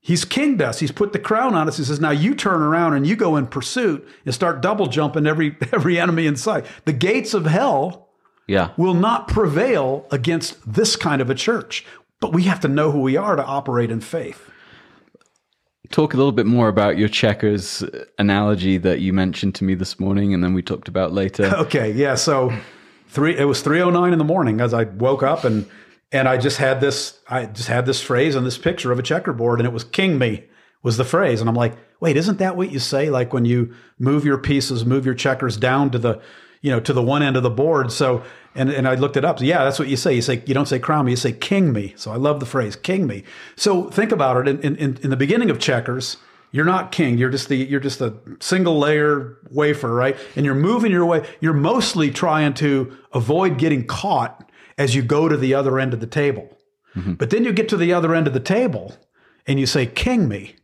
He's 0.04 0.26
kinged 0.26 0.64
us. 0.64 0.80
He's 0.80 0.92
put 0.92 1.14
the 1.14 1.20
crown 1.20 1.54
on 1.54 1.68
us. 1.68 1.78
He 1.78 1.84
says, 1.84 2.00
now 2.00 2.10
you 2.10 2.34
turn 2.34 2.64
around 2.64 2.96
and 2.96 3.06
you 3.06 3.16
go 3.16 3.36
in 3.36 3.46
pursuit 3.46 4.08
and 4.26 4.34
start 4.34 4.60
double 4.60 4.88
jumping 4.88 5.28
every 5.28 5.56
every 5.72 6.00
enemy 6.00 6.26
in 6.26 6.36
sight. 6.36 6.66
The 6.86 6.94
gates 6.94 7.36
of 7.36 7.46
hell 7.46 8.10
Yeah. 8.48 8.72
will 8.78 8.96
not 8.96 9.28
prevail 9.28 10.08
against 10.10 10.58
this 10.74 10.96
kind 10.96 11.22
of 11.22 11.30
a 11.30 11.36
church. 11.36 11.86
But 12.20 12.34
we 12.34 12.44
have 12.44 12.60
to 12.62 12.68
know 12.68 12.90
who 12.90 13.02
we 13.02 13.16
are 13.16 13.36
to 13.36 13.46
operate 13.46 13.92
in 13.92 14.02
faith. 14.02 14.50
Talk 15.92 16.14
a 16.14 16.18
little 16.18 16.32
bit 16.32 16.46
more 16.46 16.68
about 16.68 16.98
your 16.98 17.10
checkers 17.10 17.84
analogy 18.18 18.78
that 18.78 19.02
you 19.02 19.14
mentioned 19.14 19.56
to 19.56 19.64
me 19.64 19.76
this 19.76 20.00
morning, 20.00 20.34
and 20.34 20.44
then 20.44 20.54
we 20.54 20.62
talked 20.62 20.88
about 20.88 21.14
later. 21.14 21.54
Okay, 21.62 21.92
yeah. 21.92 22.16
So 22.16 22.52
three. 23.08 23.38
It 23.38 23.46
was 23.46 23.62
three 23.62 23.82
oh 23.82 23.90
nine 23.90 24.14
in 24.14 24.20
the 24.20 24.26
morning 24.26 24.62
as 24.62 24.74
I 24.74 24.84
woke 24.84 25.24
up 25.24 25.44
and 25.44 25.70
and 26.12 26.28
I 26.28 26.38
just 26.38 26.58
had 26.58 26.82
this. 26.82 27.20
I 27.28 27.46
just 27.46 27.68
had 27.68 27.86
this 27.86 28.02
phrase 28.02 28.36
and 28.36 28.46
this 28.46 28.58
picture 28.58 28.92
of 28.92 29.00
a 29.00 29.04
checkerboard, 29.04 29.60
and 29.60 29.68
it 29.68 29.74
was 29.74 29.84
"King 29.84 30.18
me" 30.18 30.46
was 30.84 30.98
the 30.98 31.06
phrase, 31.06 31.42
and 31.42 31.50
I'm 31.50 31.56
like, 31.56 31.76
wait, 32.02 32.18
isn't 32.18 32.40
that 32.40 32.58
what 32.58 32.72
you 32.72 32.80
say? 32.80 33.10
Like 33.10 33.32
when 33.32 33.46
you 33.46 33.74
move 34.00 34.26
your 34.26 34.38
pieces, 34.38 34.86
move 34.86 35.06
your 35.06 35.16
checkers 35.16 35.56
down 35.56 35.92
to 35.92 36.00
the, 36.00 36.22
you 36.62 36.72
know, 36.72 36.80
to 36.82 36.92
the 36.92 37.02
one 37.02 37.24
end 37.24 37.38
of 37.38 37.44
the 37.44 37.50
board. 37.50 37.92
So 37.92 38.24
and 38.56 38.70
and 38.70 38.88
I 38.88 38.96
looked 38.96 39.18
it 39.18 39.26
up. 39.26 39.40
So 39.40 39.46
yeah, 39.46 39.64
that's 39.64 39.80
what 39.80 39.88
you 39.88 39.98
say. 39.98 40.14
You 40.14 40.22
say 40.22 40.44
you 40.46 40.54
don't 40.54 40.68
say 40.68 40.80
crown 40.80 41.06
me, 41.06 41.12
you 41.12 41.18
say 41.18 41.32
king 41.32 41.74
me. 41.74 41.94
So 41.98 42.12
I 42.12 42.16
love 42.16 42.40
the 42.40 42.46
phrase 42.46 42.76
king 42.76 43.08
me. 43.08 43.24
So 43.56 43.90
think 43.90 44.12
about 44.12 44.48
it. 44.48 44.64
In 44.64 44.76
in, 44.78 44.98
in 45.02 45.10
the 45.10 45.18
beginning 45.18 45.50
of 45.50 45.60
checkers. 45.60 46.18
You're 46.54 46.66
not 46.66 46.92
king. 46.92 47.18
You're 47.18 47.30
just 47.30 47.48
the 47.48 47.56
you're 47.56 47.80
just 47.80 48.02
a 48.02 48.14
single 48.42 48.78
layer 48.78 49.38
wafer, 49.52 49.96
right? 49.96 50.18
And 50.36 50.46
you're 50.46 50.54
moving 50.54 50.92
your 50.92 51.06
way. 51.06 51.26
You're 51.40 51.54
mostly 51.54 52.12
trying 52.12 52.56
to 52.56 52.98
avoid 53.14 53.58
getting 53.58 53.88
caught 53.88 54.52
as 54.78 54.94
you 54.94 55.02
go 55.02 55.30
to 55.30 55.38
the 55.38 55.54
other 55.54 55.80
end 55.80 55.94
of 55.94 56.02
the 56.02 56.08
table. 56.08 56.50
Mm-hmm. 56.96 57.14
But 57.14 57.30
then 57.30 57.46
you 57.46 57.54
get 57.54 57.70
to 57.70 57.78
the 57.78 57.94
other 57.94 58.14
end 58.14 58.28
of 58.28 58.34
the 58.34 58.40
table 58.40 58.94
and 59.48 59.60
you 59.60 59.66
say, 59.66 59.86
King 59.86 60.28
me. 60.28 60.56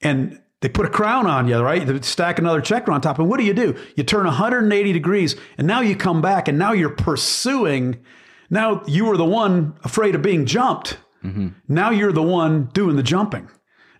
And 0.00 0.40
they 0.62 0.68
put 0.68 0.86
a 0.86 0.90
crown 0.90 1.26
on 1.26 1.48
you, 1.48 1.58
right? 1.58 1.84
They 1.84 2.00
stack 2.02 2.38
another 2.38 2.60
checker 2.60 2.92
on 2.92 3.00
top. 3.00 3.18
And 3.18 3.28
what 3.28 3.38
do 3.38 3.44
you 3.44 3.52
do? 3.52 3.76
You 3.96 4.04
turn 4.04 4.24
180 4.24 4.92
degrees 4.92 5.36
and 5.58 5.66
now 5.66 5.80
you 5.80 5.96
come 5.96 6.22
back 6.22 6.46
and 6.46 6.56
now 6.56 6.72
you're 6.72 6.88
pursuing. 6.88 8.02
Now 8.48 8.82
you 8.86 9.04
were 9.04 9.16
the 9.16 9.24
one 9.24 9.74
afraid 9.82 10.14
of 10.14 10.22
being 10.22 10.46
jumped. 10.46 10.98
Mm-hmm. 11.24 11.48
Now 11.66 11.90
you're 11.90 12.12
the 12.12 12.22
one 12.22 12.66
doing 12.66 12.94
the 12.94 13.02
jumping. 13.02 13.50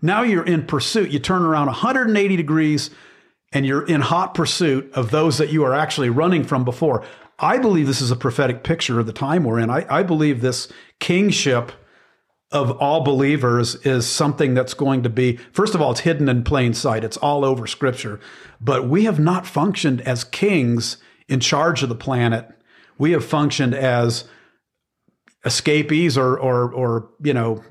Now 0.01 0.23
you're 0.23 0.47
in 0.47 0.65
pursuit. 0.65 1.11
You 1.11 1.19
turn 1.19 1.43
around 1.43 1.67
180 1.67 2.37
degrees 2.37 2.91
and 3.53 3.67
you're 3.67 3.85
in 3.85 4.01
hot 4.01 4.35
pursuit 4.35 4.91
of 4.95 5.11
those 5.11 5.39
that 5.39 5.51
you 5.51 5.65
are 5.65 5.75
actually 5.75 6.11
running 6.11 6.45
from 6.45 6.65
before. 6.65 7.05
I 7.41 7.59
believe 7.59 7.89
this 7.89 8.01
is 8.01 8.13
a 8.13 8.17
prophetic 8.17 8.63
picture 8.63 9.01
of 9.01 9.07
the 9.07 9.13
time 9.13 9.43
we're 9.43 9.59
in. 9.59 9.69
I, 9.69 9.85
I 9.91 10.05
believe 10.05 10.41
this 10.41 10.69
kingship 11.01 11.73
of 12.53 12.71
all 12.79 13.03
believers 13.03 13.75
is 13.77 14.07
something 14.07 14.55
that's 14.55 14.75
going 14.75 15.03
to 15.03 15.09
be, 15.09 15.39
first 15.53 15.75
of 15.75 15.81
all, 15.81 15.91
it's 15.91 16.01
hidden 16.01 16.29
in 16.29 16.45
plain 16.45 16.75
sight. 16.75 17.05
It's 17.05 17.17
all 17.17 17.45
over 17.45 17.67
scripture. 17.67 18.21
But 18.61 18.89
we 18.89 19.05
have 19.05 19.19
not 19.19 19.47
functioned 19.47 20.01
as 20.03 20.25
kings 20.25 20.99
in 21.29 21.41
charge 21.41 21.83
of 21.83 21.89
the 21.89 21.95
planet. 21.95 22.49
We 22.99 23.13
have 23.13 23.25
functioned 23.25 23.75
as 23.75 24.25
escapees 25.45 26.17
or, 26.17 26.39
or, 26.39 26.73
or, 26.73 27.11
you 27.23 27.35
know, 27.35 27.65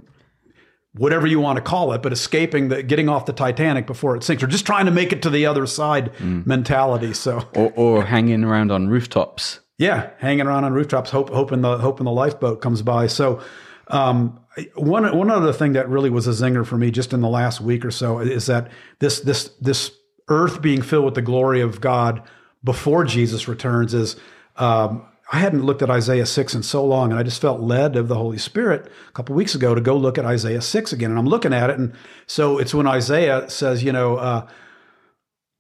whatever 0.94 1.26
you 1.26 1.40
want 1.40 1.56
to 1.56 1.62
call 1.62 1.94
it, 1.94 2.02
but 2.02 2.12
escaping 2.12 2.68
the 2.68 2.84
getting 2.84 3.08
off 3.08 3.26
the 3.26 3.32
Titanic 3.32 3.88
before 3.88 4.18
it 4.18 4.24
sinks, 4.24 4.44
or 4.44 4.48
just 4.48 4.66
trying 4.66 4.86
to 4.88 4.92
make 4.92 5.14
it 5.14 5.22
to 5.22 5.30
the 5.30 5.46
other 5.46 5.66
side 5.66 6.12
mm. 6.16 6.46
mentality. 6.46 7.14
So 7.14 7.48
or, 7.56 7.72
or 7.78 8.04
hanging 8.04 8.44
around 8.44 8.72
on 8.72 8.90
rooftops. 8.90 9.62
yeah, 9.82 10.12
hanging 10.20 10.46
around 10.46 10.64
on 10.64 10.74
rooftops, 10.74 11.10
hope, 11.10 11.32
hoping 11.32 11.62
the 11.62 11.80
hoping 11.80 12.06
the 12.06 12.12
lifeboat 12.12 12.62
comes 12.62 12.84
by. 12.84 13.08
So 13.08 13.42
um, 13.92 14.40
one 14.76 15.16
one 15.18 15.30
other 15.30 15.54
thing 15.54 15.74
that 15.74 15.90
really 15.90 16.10
was 16.10 16.28
a 16.28 16.32
zinger 16.32 16.66
for 16.66 16.78
me 16.78 16.92
just 16.92 17.14
in 17.14 17.22
the 17.22 17.30
last 17.30 17.62
week 17.62 17.86
or 17.86 17.92
so 17.92 18.20
is 18.20 18.46
that 18.48 18.72
this 19.00 19.20
this 19.22 19.50
this 19.62 19.92
earth 20.28 20.62
being 20.62 20.82
filled 20.82 21.06
with 21.06 21.16
the 21.16 21.22
glory 21.22 21.62
of 21.62 21.82
God 21.82 22.22
before 22.64 23.04
Jesus 23.04 23.48
returns 23.48 23.94
is. 23.94 24.16
Um, 24.58 25.06
I 25.34 25.40
hadn't 25.40 25.64
looked 25.64 25.82
at 25.82 25.90
Isaiah 25.90 26.26
6 26.26 26.56
in 26.56 26.64
so 26.64 26.84
long, 26.84 27.12
and 27.12 27.18
I 27.18 27.24
just 27.24 27.40
felt 27.40 27.62
led 27.62 27.96
of 27.96 28.10
the 28.10 28.18
Holy 28.18 28.38
Spirit 28.38 28.92
a 29.08 29.12
couple 29.14 29.34
weeks 29.34 29.56
ago 29.56 29.74
to 29.74 29.80
go 29.80 29.96
look 29.96 30.18
at 30.18 30.26
Isaiah 30.26 30.60
6 30.60 30.92
again. 30.92 31.10
And 31.10 31.18
I'm 31.18 31.26
looking 31.26 31.54
at 31.54 31.70
it, 31.70 31.80
and 31.80 31.94
so 32.28 32.58
it's 32.58 32.74
when 32.74 32.86
Isaiah 32.86 33.50
says, 33.50 33.82
you 33.82 33.94
know, 33.94 34.18
uh, 34.18 34.48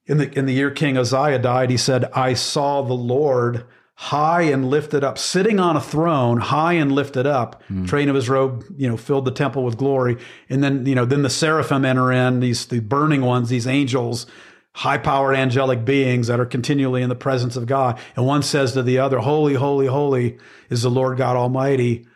in 0.08 0.18
the 0.18 0.38
in 0.38 0.46
the 0.46 0.54
year 0.54 0.72
King 0.72 0.98
Uzziah 0.98 1.40
died, 1.40 1.70
he 1.70 1.78
said, 1.78 2.06
"I 2.14 2.34
saw 2.34 2.82
the 2.82 2.94
Lord 2.94 3.66
high 4.02 4.42
and 4.42 4.68
lifted 4.68 5.04
up, 5.04 5.16
sitting 5.16 5.60
on 5.60 5.78
a 5.78 5.82
throne, 5.82 6.38
high 6.38 6.74
and 6.74 6.92
lifted 6.92 7.28
up. 7.28 7.62
Hmm. 7.68 7.86
Train 7.86 8.10
of 8.10 8.16
his 8.16 8.28
robe, 8.28 8.66
you 8.76 8.90
know, 8.90 8.98
filled 8.98 9.26
the 9.26 9.32
temple 9.32 9.64
with 9.64 9.78
glory. 9.78 10.18
And 10.50 10.64
then, 10.64 10.88
you 10.88 10.96
know, 10.96 11.06
then 11.06 11.22
the 11.22 11.30
seraphim 11.30 11.86
enter 11.86 12.12
in, 12.12 12.40
these 12.40 12.66
the 12.66 12.80
burning 12.80 13.22
ones, 13.22 13.50
these 13.50 13.68
angels." 13.68 14.26
High 14.74 15.00
powered 15.00 15.36
angelic 15.36 15.84
beings 15.84 16.28
that 16.28 16.40
are 16.40 16.46
continually 16.46 17.02
in 17.02 17.10
the 17.10 17.16
presence 17.16 17.58
of 17.58 17.66
God. 17.66 18.00
And 18.16 18.26
one 18.26 18.42
says 18.42 18.72
to 18.72 18.82
the 18.82 19.00
other, 19.00 19.20
Holy, 19.20 19.56
holy, 19.56 19.88
holy 19.88 20.38
is 20.70 20.84
the 20.84 20.90
Lord 20.90 21.18
God 21.18 21.36
Almighty. 21.36 22.08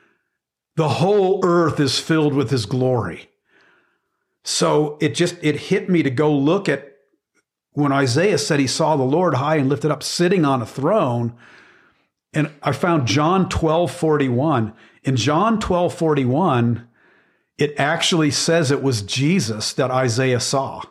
The 0.78 0.88
whole 0.88 1.42
earth 1.44 1.82
is 1.82 2.00
filled 2.00 2.34
with 2.34 2.52
his 2.52 2.66
glory. 2.66 3.30
So 4.46 4.98
it 5.02 5.16
just 5.16 5.36
it 5.42 5.56
hit 5.68 5.90
me 5.90 6.02
to 6.02 6.10
go 6.10 6.34
look 6.34 6.70
at 6.70 6.94
when 7.74 7.92
Isaiah 7.92 8.38
said 8.38 8.62
he 8.62 8.68
saw 8.68 8.96
the 8.96 9.04
Lord 9.04 9.34
high 9.34 9.58
and 9.58 9.68
lifted 9.68 9.92
up 9.92 10.02
sitting 10.02 10.46
on 10.46 10.62
a 10.62 10.66
throne. 10.66 11.36
And 12.36 12.52
I 12.62 12.74
found 12.74 13.08
John 13.08 13.50
12 13.50 13.92
41. 13.92 14.74
In 15.04 15.16
John 15.16 15.60
12 15.60 15.96
41, 15.96 16.88
it 17.58 17.74
actually 17.80 18.30
says 18.32 18.70
it 18.70 18.84
was 18.84 19.02
Jesus 19.02 19.74
that 19.74 19.90
Isaiah 19.90 20.42
saw. 20.42 20.84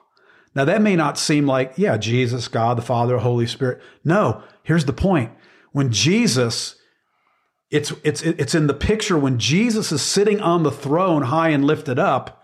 Now, 0.54 0.64
that 0.64 0.82
may 0.82 0.96
not 0.96 1.18
seem 1.18 1.46
like, 1.46 1.74
yeah, 1.76 1.96
Jesus, 1.96 2.48
God, 2.48 2.78
the 2.78 2.82
Father, 2.82 3.18
Holy 3.18 3.46
Spirit. 3.46 3.82
No, 4.04 4.42
here's 4.62 4.84
the 4.84 4.92
point. 4.92 5.32
When 5.72 5.90
Jesus, 5.90 6.76
it's, 7.70 7.92
it's, 8.04 8.22
it's 8.22 8.54
in 8.54 8.68
the 8.68 8.74
picture 8.74 9.18
when 9.18 9.38
Jesus 9.38 9.90
is 9.90 10.00
sitting 10.00 10.40
on 10.40 10.62
the 10.62 10.70
throne 10.70 11.22
high 11.22 11.48
and 11.48 11.64
lifted 11.64 11.98
up, 11.98 12.40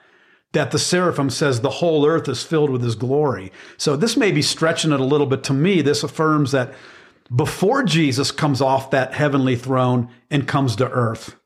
that 0.53 0.73
the 0.73 0.79
seraphim 0.81 1.31
says 1.31 1.61
the 1.61 1.71
whole 1.71 2.05
earth 2.05 2.29
is 2.29 2.43
filled 2.43 2.71
with 2.71 2.83
his 2.83 2.97
glory. 2.97 3.53
So 3.77 3.95
this 3.95 4.17
may 4.17 4.33
be 4.33 4.43
stretching 4.43 4.91
it 4.91 4.99
a 4.99 5.05
little 5.05 5.29
bit. 5.29 5.45
To 5.45 5.53
me, 5.53 5.81
this 5.81 6.03
affirms 6.03 6.51
that 6.51 6.75
before 7.35 7.83
Jesus 7.83 8.33
comes 8.33 8.61
off 8.61 8.91
that 8.91 9.15
heavenly 9.15 9.57
throne 9.57 10.09
and 10.31 10.49
comes 10.49 10.77
to 10.77 10.89
earth, 10.89 11.37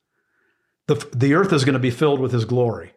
the, 0.87 0.95
the 1.15 1.35
earth 1.35 1.53
is 1.53 1.65
going 1.65 1.75
to 1.75 1.79
be 1.79 1.91
filled 1.91 2.21
with 2.21 2.33
his 2.33 2.45
glory. 2.45 2.93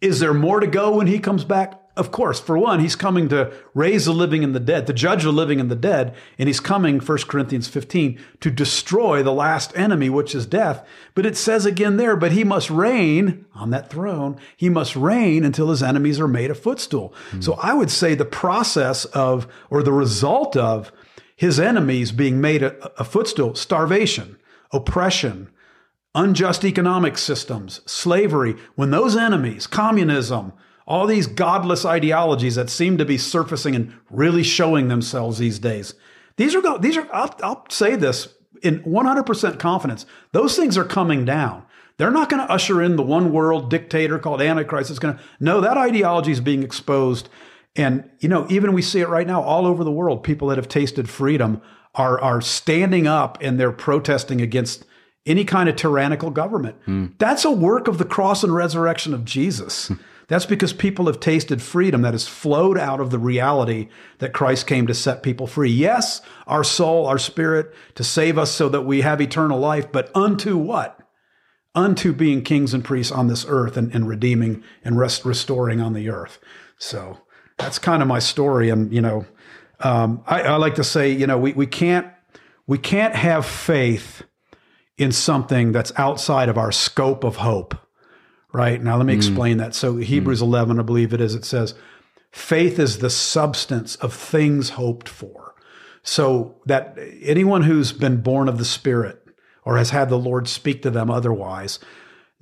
Is 0.00 0.20
there 0.20 0.34
more 0.34 0.60
to 0.60 0.66
go 0.66 0.96
when 0.96 1.06
he 1.06 1.18
comes 1.18 1.44
back? 1.44 1.78
Of 1.94 2.10
course. 2.10 2.40
For 2.40 2.56
one, 2.56 2.80
he's 2.80 2.96
coming 2.96 3.28
to 3.28 3.52
raise 3.74 4.06
the 4.06 4.14
living 4.14 4.42
and 4.42 4.54
the 4.54 4.60
dead, 4.60 4.86
to 4.86 4.94
judge 4.94 5.24
the 5.24 5.32
living 5.32 5.60
and 5.60 5.70
the 5.70 5.76
dead, 5.76 6.14
and 6.38 6.48
he's 6.48 6.58
coming, 6.58 7.00
1 7.00 7.18
Corinthians 7.28 7.68
15, 7.68 8.18
to 8.40 8.50
destroy 8.50 9.22
the 9.22 9.32
last 9.32 9.76
enemy, 9.76 10.08
which 10.08 10.34
is 10.34 10.46
death. 10.46 10.86
But 11.14 11.26
it 11.26 11.36
says 11.36 11.66
again 11.66 11.98
there, 11.98 12.16
but 12.16 12.32
he 12.32 12.44
must 12.44 12.70
reign 12.70 13.44
on 13.54 13.70
that 13.70 13.90
throne. 13.90 14.38
He 14.56 14.70
must 14.70 14.96
reign 14.96 15.44
until 15.44 15.68
his 15.68 15.82
enemies 15.82 16.18
are 16.18 16.28
made 16.28 16.50
a 16.50 16.54
footstool. 16.54 17.14
Hmm. 17.30 17.42
So 17.42 17.54
I 17.54 17.74
would 17.74 17.90
say 17.90 18.14
the 18.14 18.24
process 18.24 19.04
of, 19.06 19.46
or 19.68 19.82
the 19.82 19.92
result 19.92 20.56
of, 20.56 20.90
his 21.42 21.58
enemies 21.58 22.12
being 22.12 22.40
made 22.40 22.62
a, 22.62 23.00
a 23.00 23.02
footstool, 23.02 23.52
starvation, 23.56 24.38
oppression, 24.70 25.50
unjust 26.14 26.64
economic 26.64 27.18
systems, 27.18 27.80
slavery, 27.84 28.54
when 28.76 28.92
those 28.92 29.16
enemies, 29.16 29.66
communism, 29.66 30.52
all 30.86 31.04
these 31.04 31.26
godless 31.26 31.84
ideologies 31.84 32.54
that 32.54 32.70
seem 32.70 32.96
to 32.96 33.04
be 33.04 33.18
surfacing 33.18 33.74
and 33.74 33.92
really 34.08 34.44
showing 34.44 34.86
themselves 34.86 35.38
these 35.38 35.58
days, 35.58 35.94
these 36.36 36.54
are, 36.54 36.78
these 36.78 36.96
are, 36.96 37.08
I'll, 37.12 37.34
I'll 37.42 37.66
say 37.70 37.96
this 37.96 38.28
in 38.62 38.78
100% 38.84 39.58
confidence, 39.58 40.06
those 40.30 40.54
things 40.54 40.78
are 40.78 40.84
coming 40.84 41.24
down. 41.24 41.64
They're 41.96 42.12
not 42.12 42.30
going 42.30 42.46
to 42.46 42.52
usher 42.52 42.80
in 42.80 42.94
the 42.94 43.02
one 43.02 43.32
world 43.32 43.68
dictator 43.68 44.20
called 44.20 44.40
Antichrist. 44.40 44.90
It's 44.90 45.00
going 45.00 45.16
to, 45.16 45.22
no, 45.40 45.60
that 45.60 45.76
ideology 45.76 46.30
is 46.30 46.40
being 46.40 46.62
exposed. 46.62 47.28
And, 47.74 48.08
you 48.20 48.28
know, 48.28 48.46
even 48.50 48.72
we 48.72 48.82
see 48.82 49.00
it 49.00 49.08
right 49.08 49.26
now 49.26 49.42
all 49.42 49.66
over 49.66 49.82
the 49.82 49.90
world. 49.90 50.22
People 50.22 50.48
that 50.48 50.58
have 50.58 50.68
tasted 50.68 51.08
freedom 51.08 51.62
are, 51.94 52.20
are 52.20 52.40
standing 52.40 53.06
up 53.06 53.38
and 53.40 53.58
they're 53.58 53.72
protesting 53.72 54.40
against 54.40 54.84
any 55.24 55.44
kind 55.44 55.68
of 55.68 55.76
tyrannical 55.76 56.30
government. 56.30 56.76
Hmm. 56.84 57.06
That's 57.18 57.44
a 57.44 57.50
work 57.50 57.88
of 57.88 57.98
the 57.98 58.04
cross 58.04 58.42
and 58.42 58.54
resurrection 58.54 59.14
of 59.14 59.24
Jesus. 59.24 59.88
Hmm. 59.88 59.94
That's 60.28 60.46
because 60.46 60.72
people 60.72 61.06
have 61.06 61.20
tasted 61.20 61.60
freedom 61.60 62.02
that 62.02 62.14
has 62.14 62.28
flowed 62.28 62.78
out 62.78 63.00
of 63.00 63.10
the 63.10 63.18
reality 63.18 63.88
that 64.18 64.32
Christ 64.32 64.66
came 64.66 64.86
to 64.86 64.94
set 64.94 65.22
people 65.22 65.46
free. 65.46 65.70
Yes, 65.70 66.22
our 66.46 66.64
soul, 66.64 67.06
our 67.06 67.18
spirit, 67.18 67.74
to 67.96 68.04
save 68.04 68.38
us 68.38 68.50
so 68.50 68.68
that 68.70 68.82
we 68.82 69.02
have 69.02 69.20
eternal 69.20 69.58
life, 69.58 69.92
but 69.92 70.10
unto 70.14 70.56
what? 70.56 70.98
Unto 71.74 72.12
being 72.12 72.42
kings 72.42 72.72
and 72.72 72.84
priests 72.84 73.12
on 73.12 73.26
this 73.26 73.44
earth 73.46 73.76
and, 73.76 73.94
and 73.94 74.08
redeeming 74.08 74.62
and 74.84 74.98
rest, 74.98 75.24
restoring 75.24 75.80
on 75.80 75.92
the 75.92 76.08
earth. 76.08 76.38
So 76.78 77.18
that's 77.58 77.78
kind 77.78 78.02
of 78.02 78.08
my 78.08 78.18
story. 78.18 78.70
And, 78.70 78.92
you 78.92 79.00
know, 79.00 79.26
um, 79.80 80.22
I, 80.26 80.42
I 80.42 80.56
like 80.56 80.76
to 80.76 80.84
say, 80.84 81.10
you 81.10 81.26
know, 81.26 81.38
we, 81.38 81.52
we 81.52 81.66
can't 81.66 82.06
we 82.66 82.78
can't 82.78 83.14
have 83.14 83.44
faith 83.44 84.22
in 84.96 85.10
something 85.10 85.72
that's 85.72 85.92
outside 85.96 86.48
of 86.48 86.56
our 86.56 86.70
scope 86.70 87.24
of 87.24 87.36
hope 87.36 87.74
right? 88.52 88.82
Now, 88.82 88.96
let 88.96 89.06
me 89.06 89.14
explain 89.14 89.56
that. 89.58 89.74
So, 89.74 89.96
Hebrews 89.96 90.42
11, 90.42 90.78
I 90.78 90.82
believe 90.82 91.12
it 91.12 91.20
is, 91.20 91.34
it 91.34 91.44
says, 91.44 91.74
faith 92.30 92.78
is 92.78 92.98
the 92.98 93.10
substance 93.10 93.96
of 93.96 94.12
things 94.12 94.70
hoped 94.70 95.08
for. 95.08 95.54
So, 96.02 96.60
that 96.66 96.98
anyone 97.22 97.62
who's 97.62 97.92
been 97.92 98.20
born 98.20 98.48
of 98.48 98.58
the 98.58 98.64
Spirit 98.64 99.18
or 99.64 99.78
has 99.78 99.90
had 99.90 100.08
the 100.08 100.18
Lord 100.18 100.48
speak 100.48 100.82
to 100.82 100.90
them 100.90 101.10
otherwise 101.10 101.78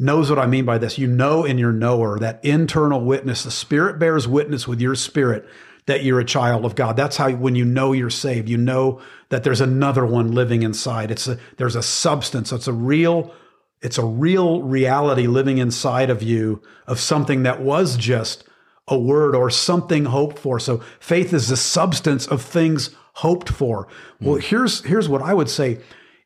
knows 0.00 0.30
what 0.30 0.38
I 0.38 0.46
mean 0.46 0.64
by 0.64 0.78
this. 0.78 0.98
You 0.98 1.06
know 1.06 1.44
in 1.44 1.58
your 1.58 1.72
knower 1.72 2.18
that 2.18 2.44
internal 2.44 3.02
witness, 3.02 3.44
the 3.44 3.50
Spirit 3.50 3.98
bears 3.98 4.26
witness 4.26 4.66
with 4.66 4.80
your 4.80 4.94
spirit 4.94 5.46
that 5.86 6.02
you're 6.02 6.20
a 6.20 6.24
child 6.24 6.64
of 6.64 6.74
God. 6.74 6.96
That's 6.96 7.16
how 7.16 7.30
when 7.32 7.54
you 7.54 7.64
know 7.64 7.92
you're 7.92 8.10
saved, 8.10 8.48
you 8.48 8.56
know 8.56 9.00
that 9.28 9.44
there's 9.44 9.60
another 9.60 10.06
one 10.06 10.32
living 10.32 10.62
inside. 10.62 11.10
It's 11.10 11.28
a, 11.28 11.38
there's 11.56 11.76
a 11.76 11.82
substance. 11.82 12.52
It's 12.52 12.66
a 12.66 12.72
real 12.72 13.34
it's 13.82 13.98
a 13.98 14.04
real 14.04 14.62
reality 14.62 15.26
living 15.26 15.58
inside 15.58 16.10
of 16.10 16.22
you 16.22 16.62
of 16.86 17.00
something 17.00 17.44
that 17.44 17.62
was 17.62 17.96
just 17.96 18.44
a 18.88 18.98
word 18.98 19.34
or 19.34 19.48
something 19.48 20.04
hoped 20.06 20.38
for. 20.38 20.60
So 20.60 20.78
faith 20.98 21.32
is 21.32 21.48
the 21.48 21.56
substance 21.56 22.26
of 22.26 22.42
things 22.42 22.90
hoped 23.14 23.48
for. 23.48 23.88
Well, 24.20 24.34
hmm. 24.34 24.40
here's 24.40 24.84
here's 24.84 25.08
what 25.08 25.22
I 25.22 25.34
would 25.34 25.48
say. 25.48 25.80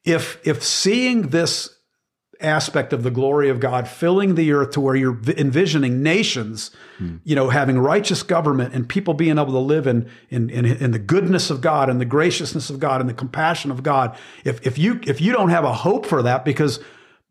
If 0.05 0.47
if 0.47 0.63
seeing 0.63 1.29
this 1.29 1.74
aspect 2.41 2.93
of 2.93 3.03
the 3.03 3.11
glory 3.11 3.49
of 3.49 3.61
God 3.61 3.89
filling 3.89 4.35
the 4.35 4.53
earth 4.53 4.71
to 4.73 4.81
where 4.81 4.95
you're 4.95 5.19
envisioning 5.37 6.03
nations, 6.03 6.71
mm. 6.99 7.21
you 7.25 7.35
know, 7.35 7.51
having 7.51 7.79
righteous 7.79 8.23
government 8.23 8.75
and 8.75 8.89
people 8.89 9.15
being 9.15 9.39
able 9.39 9.53
to 9.53 9.59
live 9.59 9.87
in, 9.87 10.09
in, 10.31 10.51
in, 10.51 10.65
in, 10.65 10.91
the 10.91 10.99
goodness 10.99 11.51
of 11.51 11.61
God 11.61 11.89
and 11.89 12.01
the 12.01 12.05
graciousness 12.05 12.71
of 12.71 12.81
God 12.81 13.01
and 13.01 13.09
the 13.09 13.15
compassion 13.15 13.71
of 13.71 13.83
God. 13.83 14.17
If, 14.45 14.67
if 14.67 14.79
you, 14.79 15.01
if 15.07 15.21
you 15.21 15.33
don't 15.33 15.51
have 15.51 15.65
a 15.65 15.73
hope 15.73 16.07
for 16.07 16.23
that 16.23 16.45
because, 16.45 16.81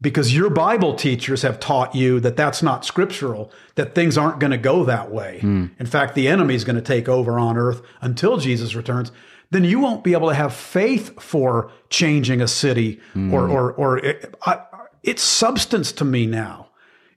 because 0.02 0.36
your 0.36 0.50
Bible 0.50 0.96
teachers 0.96 1.42
have 1.42 1.60
taught 1.60 1.96
you 1.96 2.20
that 2.20 2.36
that's 2.36 2.62
not 2.64 2.86
scriptural, 2.86 3.52
that 3.76 3.96
things 3.96 4.18
aren't 4.18 4.40
going 4.40 4.52
to 4.52 4.58
go 4.58 4.84
that 4.84 5.12
way. 5.12 5.40
Mm. 5.42 5.72
In 5.80 5.86
fact, 5.86 6.16
the 6.16 6.28
enemy 6.28 6.56
is 6.56 6.64
going 6.64 6.76
to 6.76 6.82
take 6.82 7.10
over 7.10 7.40
on 7.40 7.58
earth 7.58 7.82
until 8.02 8.38
Jesus 8.38 8.76
returns 8.76 9.12
then 9.54 9.64
you 9.64 9.80
won't 9.80 10.04
be 10.04 10.14
able 10.14 10.30
to 10.30 10.34
have 10.34 10.54
faith 10.54 11.22
for 11.22 11.72
changing 11.90 12.42
a 12.42 12.48
city 12.48 13.00
mm. 13.16 13.32
or 13.32 13.48
or 13.48 13.72
or 13.74 14.02
I, 14.46 14.62
it's 15.04 15.22
substance 15.22 15.92
to 15.94 16.06
me 16.06 16.26
now. 16.26 16.70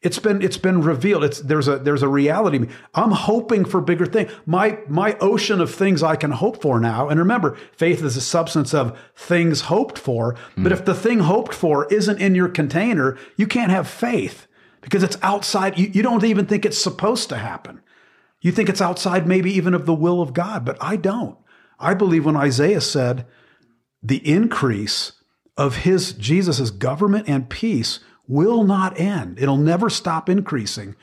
It's 0.03 0.19
been 0.19 0.43
it's 0.43 0.59
been 0.59 0.83
revealed. 0.83 1.25
It's 1.25 1.41
there's 1.41 1.69
a 1.69 1.79
there's 1.79 2.03
a 2.03 2.09
reality. 2.09 2.69
I'm 2.95 3.13
hoping 3.13 3.65
for 3.65 3.81
bigger 3.81 4.07
things. 4.07 4.31
My 4.45 4.79
my 4.89 5.17
ocean 5.21 5.61
of 5.61 5.75
things 5.75 6.03
I 6.03 6.17
can 6.17 6.33
hope 6.33 6.61
for 6.61 6.79
now. 6.79 7.09
And 7.09 7.19
remember, 7.19 7.57
faith 7.73 8.03
is 8.03 8.17
a 8.17 8.21
substance 8.21 8.75
of 8.75 8.97
things 9.17 9.63
hoped 9.63 9.99
for. 9.99 10.35
Mm. 10.57 10.65
But 10.65 10.73
if 10.73 10.85
the 10.85 10.95
thing 10.95 11.21
hoped 11.21 11.55
for 11.55 11.87
isn't 11.93 12.21
in 12.21 12.35
your 12.35 12.49
container, 12.49 13.17
you 13.37 13.47
can't 13.47 13.71
have 13.71 13.89
faith 13.89 14.47
because 14.81 15.03
it's 15.03 15.19
outside. 15.23 15.79
You, 15.79 15.91
you 15.93 16.03
don't 16.03 16.25
even 16.25 16.47
think 16.47 16.65
it's 16.65 16.79
supposed 16.79 17.29
to 17.31 17.39
happen. 17.39 17.81
You 18.41 18.53
think 18.53 18.69
it's 18.69 18.83
outside 18.83 19.27
maybe 19.27 19.51
even 19.51 19.75
of 19.75 19.87
the 19.87 19.95
will 19.95 20.21
of 20.21 20.35
God, 20.35 20.65
but 20.65 20.77
I 20.81 20.97
don't. 20.97 21.37
I 21.81 21.95
believe 21.95 22.25
when 22.25 22.37
Isaiah 22.37 22.81
said 22.81 23.27
the 24.03 24.19
increase 24.29 25.13
of 25.57 25.79
his 25.79 26.13
Jesus's 26.13 26.71
government 26.71 27.29
and 27.29 27.49
peace 27.49 28.01
will 28.29 28.65
not 28.65 28.99
end. 28.99 29.39
It'll 29.39 29.57
never 29.57 29.89
stop 29.89 30.29
increasing. 30.29 30.97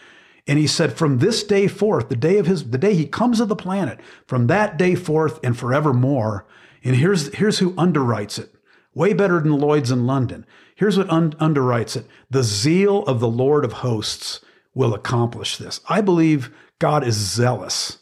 And 0.45 0.59
he 0.59 0.67
said, 0.67 0.97
from 0.97 1.19
this 1.19 1.43
day 1.43 1.67
forth, 1.67 2.09
the 2.09 2.15
day 2.15 2.37
of 2.37 2.47
his, 2.47 2.69
the 2.69 2.77
day 2.77 2.95
he 2.95 3.05
comes 3.05 3.37
to 3.37 3.45
the 3.45 3.55
planet, 3.55 3.99
from 4.27 4.47
that 4.47 4.77
day 4.77 4.95
forth 4.95 5.39
and 5.43 5.57
forevermore. 5.57 6.45
And 6.83 6.95
here's, 6.95 7.33
here's 7.35 7.59
who 7.59 7.73
underwrites 7.73 8.37
it. 8.37 8.53
Way 8.93 9.13
better 9.13 9.39
than 9.39 9.57
Lloyd's 9.57 9.89
in 9.89 10.05
London. 10.05 10.45
Here's 10.75 10.97
what 10.97 11.09
un- 11.09 11.33
underwrites 11.33 11.95
it. 11.95 12.05
The 12.29 12.43
zeal 12.43 13.03
of 13.03 13.19
the 13.19 13.29
Lord 13.29 13.63
of 13.63 13.73
hosts 13.73 14.41
will 14.75 14.93
accomplish 14.93 15.57
this. 15.57 15.79
I 15.87 16.01
believe 16.01 16.53
God 16.79 17.07
is 17.07 17.15
zealous 17.15 17.99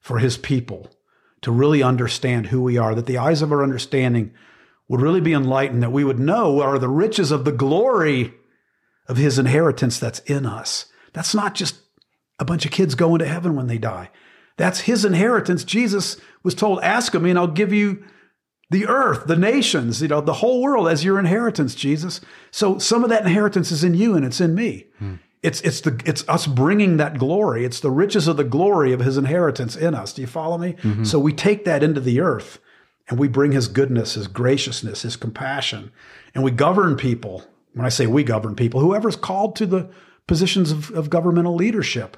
for 0.00 0.18
his 0.18 0.38
people 0.38 0.90
to 1.42 1.52
really 1.52 1.82
understand 1.82 2.46
who 2.46 2.62
we 2.62 2.78
are, 2.78 2.94
that 2.94 3.06
the 3.06 3.18
eyes 3.18 3.42
of 3.42 3.52
our 3.52 3.62
understanding 3.62 4.32
would 4.88 5.00
really 5.00 5.20
be 5.20 5.32
enlightened, 5.32 5.82
that 5.82 5.92
we 5.92 6.04
would 6.04 6.18
know 6.18 6.60
are 6.60 6.78
the 6.78 6.88
riches 6.88 7.30
of 7.30 7.44
the 7.44 7.52
glory 7.52 8.34
of 9.08 9.16
his 9.16 9.38
inheritance 9.38 9.98
that's 9.98 10.20
in 10.20 10.46
us. 10.46 10.86
That's 11.12 11.34
not 11.34 11.54
just 11.54 11.76
a 12.38 12.44
bunch 12.44 12.64
of 12.64 12.72
kids 12.72 12.94
going 12.94 13.20
to 13.20 13.26
heaven 13.26 13.54
when 13.54 13.66
they 13.66 13.78
die. 13.78 14.10
That's 14.56 14.80
his 14.80 15.04
inheritance. 15.04 15.64
Jesus 15.64 16.16
was 16.42 16.54
told, 16.54 16.80
Ask 16.82 17.14
of 17.14 17.22
me, 17.22 17.30
and 17.30 17.38
I'll 17.38 17.46
give 17.46 17.72
you 17.72 18.04
the 18.70 18.86
earth, 18.86 19.26
the 19.26 19.36
nations, 19.36 20.02
you 20.02 20.08
know, 20.08 20.20
the 20.20 20.34
whole 20.34 20.62
world 20.62 20.88
as 20.88 21.04
your 21.04 21.18
inheritance, 21.18 21.74
Jesus. 21.74 22.20
So 22.50 22.78
some 22.78 23.04
of 23.04 23.10
that 23.10 23.22
inheritance 23.22 23.70
is 23.70 23.84
in 23.84 23.94
you 23.94 24.16
and 24.16 24.24
it's 24.24 24.40
in 24.40 24.54
me. 24.54 24.86
Hmm. 24.98 25.14
It's, 25.42 25.60
it's, 25.60 25.82
the, 25.82 26.00
it's 26.06 26.26
us 26.26 26.46
bringing 26.46 26.96
that 26.96 27.18
glory. 27.18 27.66
It's 27.66 27.80
the 27.80 27.90
riches 27.90 28.26
of 28.26 28.38
the 28.38 28.44
glory 28.44 28.94
of 28.94 29.00
his 29.00 29.18
inheritance 29.18 29.76
in 29.76 29.94
us. 29.94 30.14
Do 30.14 30.22
you 30.22 30.26
follow 30.26 30.56
me? 30.56 30.72
Mm-hmm. 30.72 31.04
So 31.04 31.18
we 31.18 31.34
take 31.34 31.66
that 31.66 31.82
into 31.82 32.00
the 32.00 32.20
earth 32.20 32.58
and 33.08 33.18
we 33.18 33.28
bring 33.28 33.52
his 33.52 33.68
goodness, 33.68 34.14
his 34.14 34.26
graciousness, 34.26 35.02
his 35.02 35.16
compassion, 35.16 35.92
and 36.34 36.42
we 36.42 36.50
govern 36.50 36.96
people. 36.96 37.44
When 37.72 37.84
I 37.84 37.90
say 37.90 38.06
we 38.06 38.22
govern 38.22 38.54
people, 38.54 38.80
whoever's 38.80 39.16
called 39.16 39.56
to 39.56 39.66
the 39.66 39.90
positions 40.26 40.70
of, 40.70 40.90
of 40.92 41.10
governmental 41.10 41.56
leadership, 41.56 42.16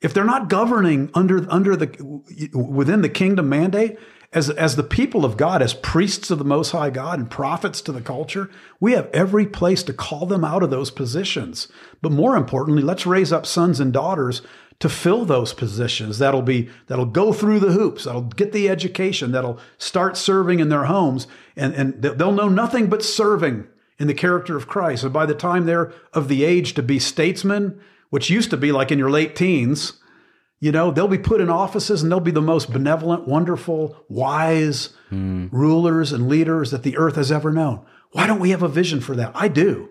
if 0.00 0.12
they're 0.14 0.24
not 0.24 0.48
governing 0.48 1.10
under 1.14 1.46
under 1.50 1.74
the 1.76 2.52
within 2.52 3.02
the 3.02 3.08
kingdom 3.08 3.48
mandate, 3.48 3.98
as, 4.32 4.48
as 4.48 4.76
the 4.76 4.84
people 4.84 5.24
of 5.24 5.36
God, 5.36 5.60
as 5.60 5.74
priests 5.74 6.30
of 6.30 6.38
the 6.38 6.44
Most 6.44 6.70
High 6.70 6.90
God 6.90 7.18
and 7.18 7.30
prophets 7.30 7.80
to 7.82 7.92
the 7.92 8.00
culture, 8.00 8.48
we 8.78 8.92
have 8.92 9.10
every 9.12 9.46
place 9.46 9.82
to 9.84 9.92
call 9.92 10.24
them 10.26 10.44
out 10.44 10.62
of 10.62 10.70
those 10.70 10.90
positions. 10.90 11.68
But 12.00 12.12
more 12.12 12.36
importantly, 12.36 12.82
let's 12.82 13.06
raise 13.06 13.32
up 13.32 13.44
sons 13.44 13.80
and 13.80 13.92
daughters 13.92 14.42
to 14.80 14.88
fill 14.88 15.24
those 15.24 15.52
positions. 15.52 16.18
That'll 16.18 16.42
be 16.42 16.68
that'll 16.88 17.06
go 17.06 17.32
through 17.32 17.60
the 17.60 17.72
hoops. 17.72 18.04
That'll 18.04 18.22
get 18.22 18.52
the 18.52 18.68
education. 18.68 19.32
That'll 19.32 19.60
start 19.78 20.16
serving 20.16 20.58
in 20.58 20.68
their 20.68 20.84
homes, 20.84 21.26
and 21.54 21.74
and 21.74 22.02
they'll 22.02 22.32
know 22.32 22.48
nothing 22.48 22.88
but 22.88 23.04
serving 23.04 23.66
in 23.98 24.08
the 24.08 24.14
character 24.14 24.56
of 24.56 24.66
Christ. 24.66 25.04
And 25.04 25.12
by 25.12 25.26
the 25.26 25.34
time 25.34 25.66
they're 25.66 25.92
of 26.12 26.28
the 26.28 26.44
age 26.44 26.74
to 26.74 26.82
be 26.82 26.98
statesmen, 26.98 27.80
which 28.08 28.30
used 28.30 28.50
to 28.50 28.56
be 28.56 28.72
like 28.72 28.90
in 28.90 28.98
your 28.98 29.10
late 29.10 29.36
teens, 29.36 29.94
you 30.58 30.72
know, 30.72 30.90
they'll 30.90 31.08
be 31.08 31.18
put 31.18 31.40
in 31.40 31.50
offices 31.50 32.02
and 32.02 32.10
they'll 32.10 32.20
be 32.20 32.30
the 32.30 32.40
most 32.40 32.72
benevolent, 32.72 33.28
wonderful, 33.28 33.96
wise 34.08 34.90
mm. 35.10 35.48
rulers 35.52 36.12
and 36.12 36.28
leaders 36.28 36.70
that 36.70 36.82
the 36.82 36.96
earth 36.96 37.16
has 37.16 37.30
ever 37.30 37.52
known. 37.52 37.84
Why 38.12 38.26
don't 38.26 38.40
we 38.40 38.50
have 38.50 38.62
a 38.62 38.68
vision 38.68 39.00
for 39.00 39.14
that? 39.16 39.32
I 39.34 39.48
do. 39.48 39.90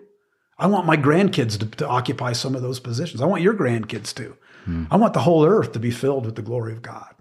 I 0.58 0.66
want 0.66 0.86
my 0.86 0.96
grandkids 0.96 1.58
to, 1.58 1.66
to 1.66 1.88
occupy 1.88 2.32
some 2.32 2.54
of 2.54 2.62
those 2.62 2.80
positions. 2.80 3.22
I 3.22 3.26
want 3.26 3.42
your 3.42 3.54
grandkids 3.54 4.12
to. 4.16 4.36
Mm. 4.66 4.88
I 4.90 4.96
want 4.96 5.14
the 5.14 5.20
whole 5.20 5.44
earth 5.44 5.72
to 5.72 5.78
be 5.78 5.90
filled 5.90 6.26
with 6.26 6.36
the 6.36 6.42
glory 6.42 6.72
of 6.72 6.82
God. 6.82 7.14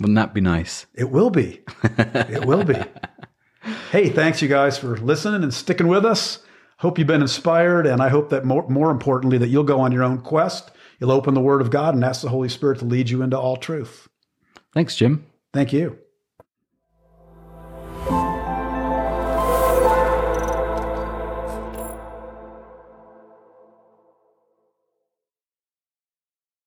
Wouldn't 0.00 0.16
that 0.16 0.34
be 0.34 0.40
nice? 0.40 0.86
It 0.94 1.10
will 1.10 1.30
be. 1.30 1.62
it 1.84 2.44
will 2.44 2.64
be. 2.64 2.76
Hey, 3.90 4.08
thanks 4.08 4.42
you 4.42 4.48
guys 4.48 4.76
for 4.76 4.96
listening 4.96 5.42
and 5.42 5.54
sticking 5.54 5.88
with 5.88 6.04
us. 6.04 6.40
Hope 6.78 6.98
you've 6.98 7.06
been 7.06 7.22
inspired, 7.22 7.86
and 7.86 8.02
I 8.02 8.08
hope 8.08 8.30
that 8.30 8.44
more, 8.44 8.68
more 8.68 8.90
importantly, 8.90 9.38
that 9.38 9.48
you'll 9.48 9.64
go 9.64 9.80
on 9.80 9.92
your 9.92 10.02
own 10.02 10.20
quest. 10.20 10.70
You'll 10.98 11.12
open 11.12 11.34
the 11.34 11.40
Word 11.40 11.60
of 11.60 11.70
God 11.70 11.94
and 11.94 12.04
ask 12.04 12.22
the 12.22 12.28
Holy 12.28 12.48
Spirit 12.48 12.80
to 12.80 12.84
lead 12.84 13.08
you 13.08 13.22
into 13.22 13.38
all 13.38 13.56
truth. 13.56 14.08
Thanks, 14.72 14.96
Jim. 14.96 15.24
Thank 15.52 15.72
you. 15.72 15.98